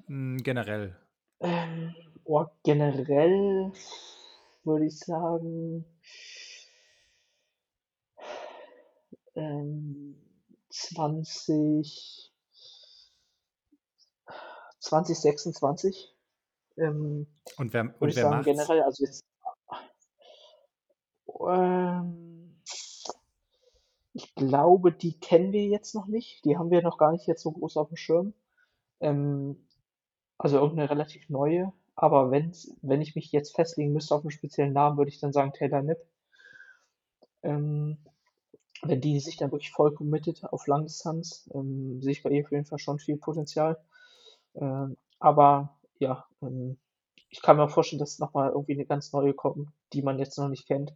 [0.07, 0.97] Hm, generell.
[1.41, 3.73] Ähm, oh, generell
[4.65, 5.87] würde ich sagen,
[9.35, 10.17] ähm,
[10.69, 12.28] 20,
[14.81, 16.15] 2026.
[16.77, 17.27] Ähm,
[17.57, 19.25] und wer, und wer macht generell, also jetzt,
[21.41, 22.61] ähm,
[24.13, 26.45] ich glaube, die kennen wir jetzt noch nicht.
[26.45, 28.35] Die haben wir noch gar nicht jetzt so groß auf dem Schirm.
[29.01, 29.65] Ähm,
[30.39, 31.73] also irgendeine relativ neue.
[31.95, 32.53] Aber wenn,
[32.83, 35.83] wenn ich mich jetzt festlegen müsste auf einen speziellen Namen, würde ich dann sagen Taylor
[35.83, 35.99] Nipp.
[37.43, 37.99] Ähm,
[38.83, 42.53] wenn die sich dann wirklich voll committet auf Langdistanz, ähm, sehe ich bei ihr auf
[42.53, 43.79] jeden Fall schon viel Potenzial.
[44.55, 46.79] Ähm, aber ja, ähm,
[47.31, 50.39] ich kann mir vorstellen, dass noch mal irgendwie eine ganz neue kommt, die man jetzt
[50.39, 50.95] noch nicht kennt.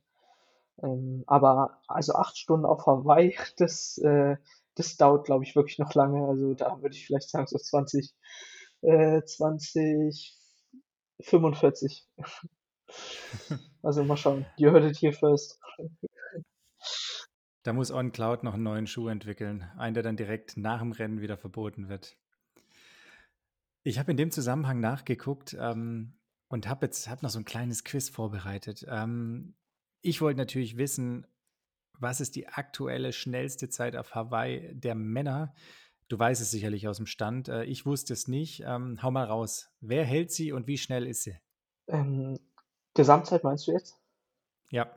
[0.82, 4.36] Ähm, aber also acht Stunden auf Hawaii, das, äh,
[4.74, 6.26] das dauert, glaube ich, wirklich noch lange.
[6.26, 8.12] Also da würde ich vielleicht sagen, so 20,
[8.82, 10.36] äh, 20,
[11.20, 12.07] 45.
[13.82, 14.44] Also mal schauen.
[14.57, 15.59] You heard it here first.
[17.62, 19.70] Da muss OnCloud noch einen neuen Schuh entwickeln.
[19.76, 22.16] Einen, der dann direkt nach dem Rennen wieder verboten wird.
[23.85, 26.14] Ich habe in dem Zusammenhang nachgeguckt ähm,
[26.49, 28.87] und habe jetzt hab noch so ein kleines Quiz vorbereitet.
[28.89, 29.55] Ähm,
[30.03, 31.26] ich wollte natürlich wissen,
[31.99, 35.55] was ist die aktuelle schnellste Zeit auf Hawaii der Männer?
[36.09, 37.49] Du weißt es sicherlich aus dem Stand.
[37.49, 38.62] Äh, ich wusste es nicht.
[38.66, 39.70] Ähm, hau mal raus.
[39.80, 41.37] Wer hält sie und wie schnell ist sie?
[41.89, 42.39] Ähm,
[42.95, 43.99] Gesamtzeit meinst du jetzt?
[44.70, 44.91] Ja.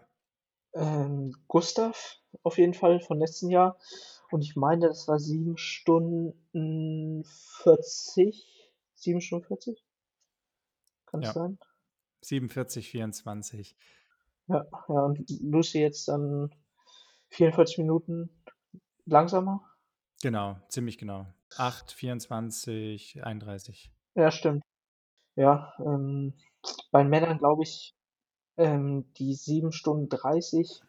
[0.73, 3.77] Ähm, Gustav auf jeden Fall von letzten Jahr.
[4.29, 7.23] Und ich meine, das war 7 Stunden
[7.63, 8.54] 40.
[9.05, 9.83] 7 Stunden 40?
[11.05, 11.29] Kann Ja.
[11.29, 11.57] es sein?
[12.21, 13.77] 47, 24.
[14.47, 16.53] Ja, ja, und Lucy jetzt dann
[17.29, 18.29] 44 Minuten
[19.05, 19.63] langsamer?
[20.21, 21.27] Genau, ziemlich genau.
[21.57, 23.91] 8, 24, 31.
[24.15, 24.63] Ja, stimmt.
[25.35, 26.33] Ja, ähm,
[26.91, 27.95] bei Männern glaube ich,
[28.57, 30.81] ähm, die 7 Stunden 30.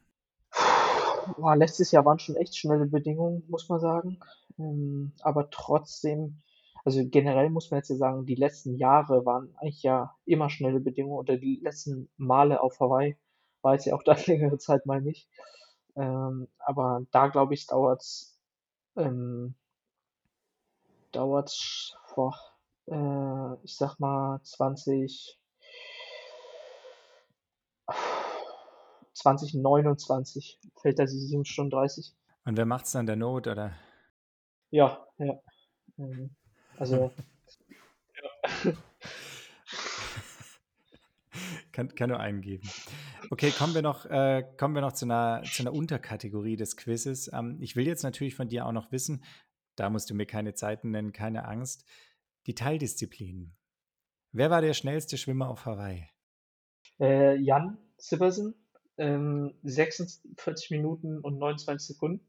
[1.37, 4.21] Boah, letztes Jahr waren schon echt schnelle Bedingungen, muss man sagen.
[4.59, 6.41] Ähm, aber trotzdem,
[6.87, 10.79] also generell muss man jetzt ja sagen, die letzten Jahre waren eigentlich ja immer schnelle
[10.79, 13.17] Bedingungen oder die letzten Male auf Hawaii
[13.61, 15.29] war jetzt ja auch da längere Zeit mal nicht.
[15.97, 18.39] Ähm, aber da glaube ich, dauert's,
[18.95, 19.57] ähm,
[21.11, 22.37] dauert's, boah,
[22.87, 25.41] äh, ich sag mal 20,
[29.13, 32.15] 2029 fällt da die 7 Stunden 30.
[32.45, 33.73] Und wer macht es dann der Not, oder?
[34.71, 35.35] Ja, ja.
[35.99, 36.37] Ähm,
[36.79, 37.13] also,
[41.73, 42.69] kann, kann nur eingeben.
[43.31, 47.31] Okay, kommen wir noch, äh, kommen wir noch zu, einer, zu einer Unterkategorie des Quizzes.
[47.33, 49.25] Ähm, ich will jetzt natürlich von dir auch noch wissen,
[49.75, 51.85] da musst du mir keine Zeiten nennen, keine Angst,
[52.47, 53.57] die Teildisziplinen.
[54.33, 56.09] Wer war der schnellste Schwimmer auf Hawaii?
[57.01, 58.55] äh, Jan Sibbersen,
[58.99, 62.27] ähm, 46 Minuten und 29 Sekunden.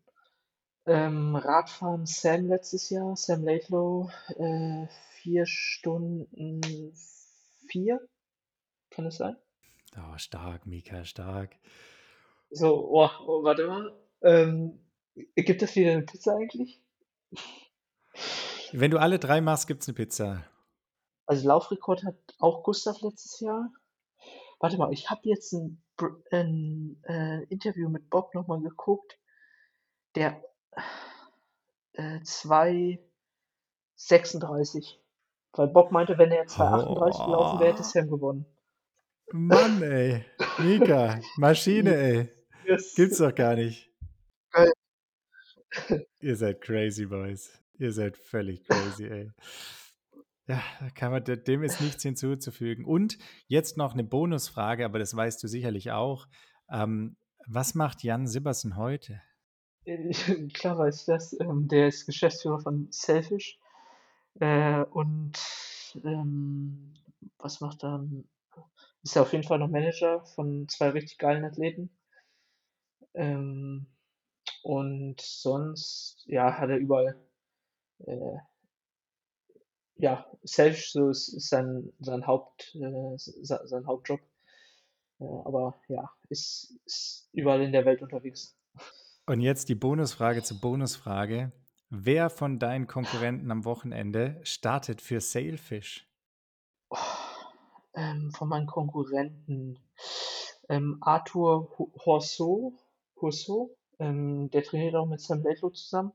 [0.88, 4.88] Ähm, Radfahren Sam letztes Jahr, Sam Laidlow, äh,
[5.22, 6.94] 4 Stunden
[7.68, 8.00] 4,
[8.90, 9.36] kann es sein?
[9.98, 11.58] Oh, stark, Mika, stark.
[12.52, 13.94] So, oh, oh warte mal.
[14.22, 14.80] Ähm,
[15.36, 16.82] gibt es wieder eine Pizza eigentlich?
[18.72, 20.46] Wenn du alle drei machst, gibt es eine Pizza.
[21.26, 23.74] Also Laufrekord hat auch Gustav letztes Jahr.
[24.60, 29.20] Warte mal, ich habe jetzt ein, Br- ein äh, Interview mit Bob nochmal geguckt.
[30.16, 30.42] Der
[31.94, 34.98] äh, 2,36.
[35.54, 38.46] Weil Bob meinte, wenn er jetzt 2,38 gelaufen wäre, hätte Sam gewonnen.
[39.32, 40.26] Mann, ey.
[40.60, 42.30] Mika, Maschine, ey.
[42.66, 42.96] Yes.
[42.96, 43.90] Gibt's doch gar nicht.
[44.52, 44.72] Geil.
[46.20, 47.52] Ihr seid crazy, Boys.
[47.78, 49.32] Ihr seid völlig crazy, ey.
[50.48, 50.64] Ja,
[50.96, 52.86] kann man, dem ist nichts hinzuzufügen.
[52.86, 53.18] Und
[53.48, 56.28] jetzt noch eine Bonusfrage, aber das weißt du sicherlich auch.
[56.70, 59.22] Ähm, was macht Jan Sibbersen heute?
[60.54, 61.36] Klar weiß das.
[61.40, 63.58] Ähm, der ist Geschäftsführer von Selfish.
[64.40, 65.34] Äh, und
[66.04, 66.94] ähm,
[67.40, 68.06] was macht er?
[69.04, 71.90] Ist er auf jeden Fall noch Manager von zwei richtig geilen Athleten.
[73.14, 73.88] Ähm,
[74.64, 77.16] und sonst, ja, hat er überall,
[78.08, 78.38] äh,
[79.98, 84.20] ja, Selfish so ist, ist sein, sein Haupt, äh, se- sein Hauptjob.
[85.20, 88.58] Äh, aber ja, ist, ist überall in der Welt unterwegs.
[89.28, 91.52] Und jetzt die Bonusfrage zur Bonusfrage.
[91.90, 96.08] Wer von deinen Konkurrenten am Wochenende startet für Sailfish?
[96.90, 96.98] Oh,
[97.94, 99.80] ähm, von meinen Konkurrenten.
[100.70, 102.74] Ähm, Arthur Hu- Horseau,
[103.22, 106.14] Horseau ähm, der trainiert auch mit Sam Laidlow zusammen.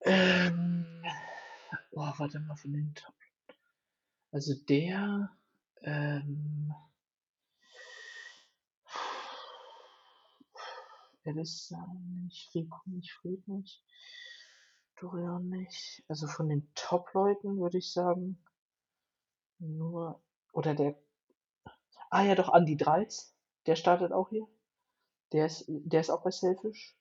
[0.00, 0.84] Ähm,
[1.92, 3.14] oh, warte mal von den Top.
[4.32, 5.30] Also der,
[5.82, 6.74] ähm,
[11.24, 11.86] Alistair
[12.22, 13.82] nicht, Rico nicht, Fred nicht,
[15.00, 16.04] Dorian nicht.
[16.08, 18.38] Also von den Top-Leuten würde ich sagen,
[19.58, 20.22] nur,
[20.52, 20.96] oder der,
[22.10, 23.34] ah ja doch, Andy Dreiz,
[23.66, 24.46] der startet auch hier.
[25.32, 26.96] Der ist, der ist auch bei Selfish.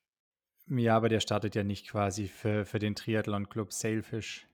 [0.68, 4.48] Ja, aber der startet ja nicht quasi für, für den Triathlon-Club Sailfish.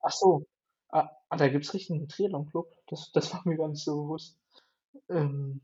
[0.00, 0.46] Ach so.
[0.88, 2.74] Ah, ah da gibt's richtig einen Triathlon-Club.
[2.86, 4.38] Das, das war mir gar nicht so bewusst.
[5.08, 5.60] Ähm,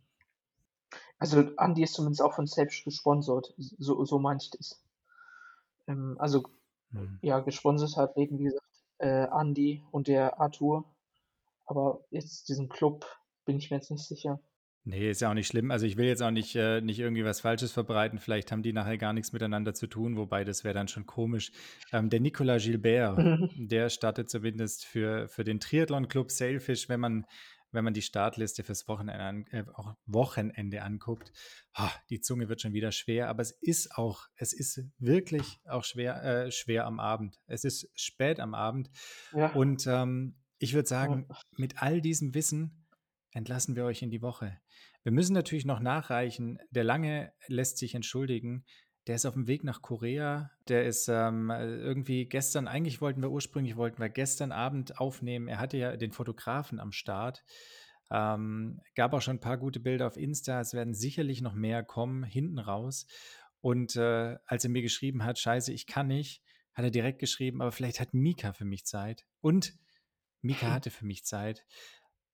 [1.19, 4.83] Also, Andi ist zumindest auch von Selbst gesponsert, so so meine ich das.
[5.89, 6.43] Ähm, also,
[6.91, 7.19] Mhm.
[7.23, 8.67] ja, gesponserte Athleten, wie gesagt,
[8.99, 10.85] äh, Andi und der Arthur,
[11.67, 13.07] aber jetzt diesen Club
[13.47, 14.41] bin ich mir jetzt nicht sicher.
[14.85, 15.73] Ne, ist ja auch nicht schlimm.
[15.73, 18.21] Also, ich will jetzt auch nicht äh, nicht irgendwie was Falsches verbreiten.
[18.21, 21.51] Vielleicht haben die nachher gar nichts miteinander zu tun, wobei das wäre dann schon komisch.
[21.93, 23.51] Ähm, der Nicolas Gilbert, Mhm.
[23.57, 27.27] der startet zumindest für für den Triathlon-Club Sailfish, wenn man
[27.77, 31.33] wenn man die Startliste fürs Wochenende an äh, auch Wochenende anguckt.
[31.75, 35.85] Ha, die Zunge wird schon wieder schwer, aber es ist auch es ist wirklich auch
[35.85, 37.39] schwer äh, schwer am Abend.
[37.47, 38.91] Es ist spät am Abend
[39.33, 42.87] Ja, und, ähm, ich würde ja, sagen, mit all diesem Wissen
[43.31, 44.59] entlassen wir euch in die Woche.
[45.03, 46.59] Wir müssen natürlich noch nachreichen.
[46.71, 48.65] Der Lange lässt sich entschuldigen.
[49.07, 50.51] Der ist auf dem Weg nach Korea.
[50.69, 55.47] Der ist ähm, irgendwie gestern, eigentlich wollten wir ursprünglich, wollten wir gestern Abend aufnehmen.
[55.47, 57.45] Er hatte ja den Fotografen am Start.
[58.11, 60.61] Ähm, gab auch schon ein paar gute Bilder auf Insta.
[60.61, 63.07] Es werden sicherlich noch mehr kommen, hinten raus.
[63.61, 66.43] Und äh, als er mir geschrieben hat, scheiße, ich kann nicht,
[66.75, 69.25] hat er direkt geschrieben, aber vielleicht hat Mika für mich Zeit.
[69.41, 69.75] Und
[70.41, 71.65] Mika hatte für mich Zeit.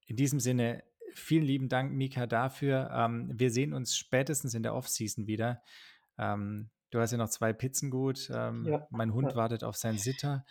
[0.06, 2.90] In diesem Sinne, vielen lieben Dank, Mika, dafür.
[2.92, 5.62] Ähm, wir sehen uns spätestens in der Offseason wieder.
[6.18, 8.30] Ähm, du hast ja noch zwei Pizzen gut.
[8.32, 9.36] Ähm, ja, mein Hund ja.
[9.36, 10.44] wartet auf seinen Sitter.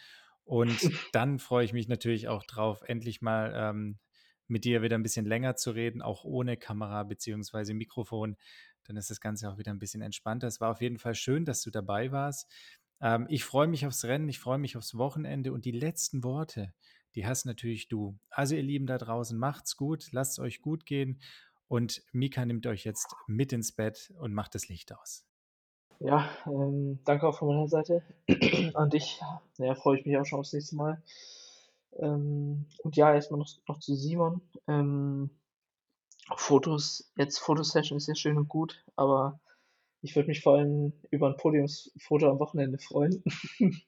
[0.43, 0.77] Und
[1.13, 3.99] dann freue ich mich natürlich auch drauf, endlich mal ähm,
[4.47, 7.73] mit dir wieder ein bisschen länger zu reden, auch ohne Kamera bzw.
[7.73, 8.35] Mikrofon.
[8.83, 10.47] Dann ist das Ganze auch wieder ein bisschen entspannter.
[10.47, 12.51] Es war auf jeden Fall schön, dass du dabei warst.
[12.99, 16.73] Ähm, ich freue mich aufs Rennen, ich freue mich aufs Wochenende und die letzten Worte,
[17.15, 18.17] die hast natürlich du.
[18.29, 21.21] Also ihr Lieben da draußen, macht's gut, lasst es euch gut gehen
[21.67, 25.25] und Mika nimmt euch jetzt mit ins Bett und macht das Licht aus.
[26.03, 28.01] Ja, ähm, danke auch von meiner Seite
[28.73, 29.21] an dich.
[29.57, 31.01] Ja, freue ich mich auch schon aufs nächste Mal.
[31.99, 34.41] Ähm, und ja, erstmal noch noch zu Simon.
[34.67, 35.29] Ähm,
[36.35, 39.39] Fotos jetzt Fotosession ist ja schön und gut, aber
[40.01, 43.23] ich würde mich vor allem über ein Podiumsfoto am Wochenende freuen.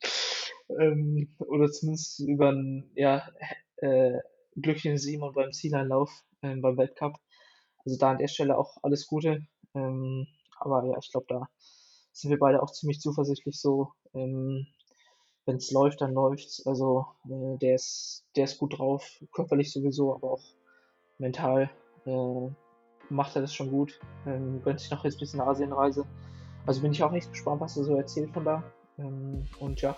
[0.79, 3.27] Ähm, oder zumindest über 'n, ja,
[3.77, 4.19] äh,
[4.55, 6.11] glücklichen Simon beim Zieleinlauf,
[6.41, 7.17] ähm, beim Weltcup.
[7.85, 9.41] Also, da an der Stelle auch alles Gute.
[9.75, 10.27] Ähm,
[10.59, 11.49] aber ja, ich glaube, da
[12.13, 14.67] sind wir beide auch ziemlich zuversichtlich so, ähm,
[15.45, 16.65] wenn's läuft, dann läuft's.
[16.65, 19.03] Also, äh, der ist der ist gut drauf,
[19.33, 20.43] körperlich sowieso, aber auch
[21.17, 21.69] mental,
[22.05, 22.49] äh,
[23.09, 23.99] macht er das schon gut.
[24.25, 26.05] Ähm, gönnt sich noch jetzt 'n bisschen Asienreise.
[26.65, 28.63] Also, bin ich auch echt gespannt, was er so erzählt von da.
[28.97, 29.97] Ähm, und ja,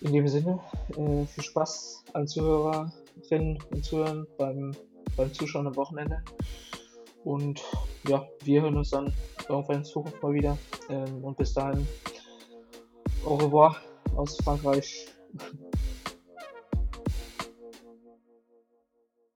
[0.00, 0.60] in dem Sinne,
[0.96, 4.74] äh, viel Spaß allen Zuhörerinnen und Zuhörern beim
[5.16, 6.22] beim Zuschauen am Wochenende.
[7.24, 7.62] Und
[8.08, 9.12] ja, wir hören uns dann
[9.48, 10.58] irgendwann in Zukunft mal wieder.
[10.88, 11.86] Ähm, und bis dahin,
[13.24, 13.76] au revoir
[14.16, 15.06] aus Frankreich.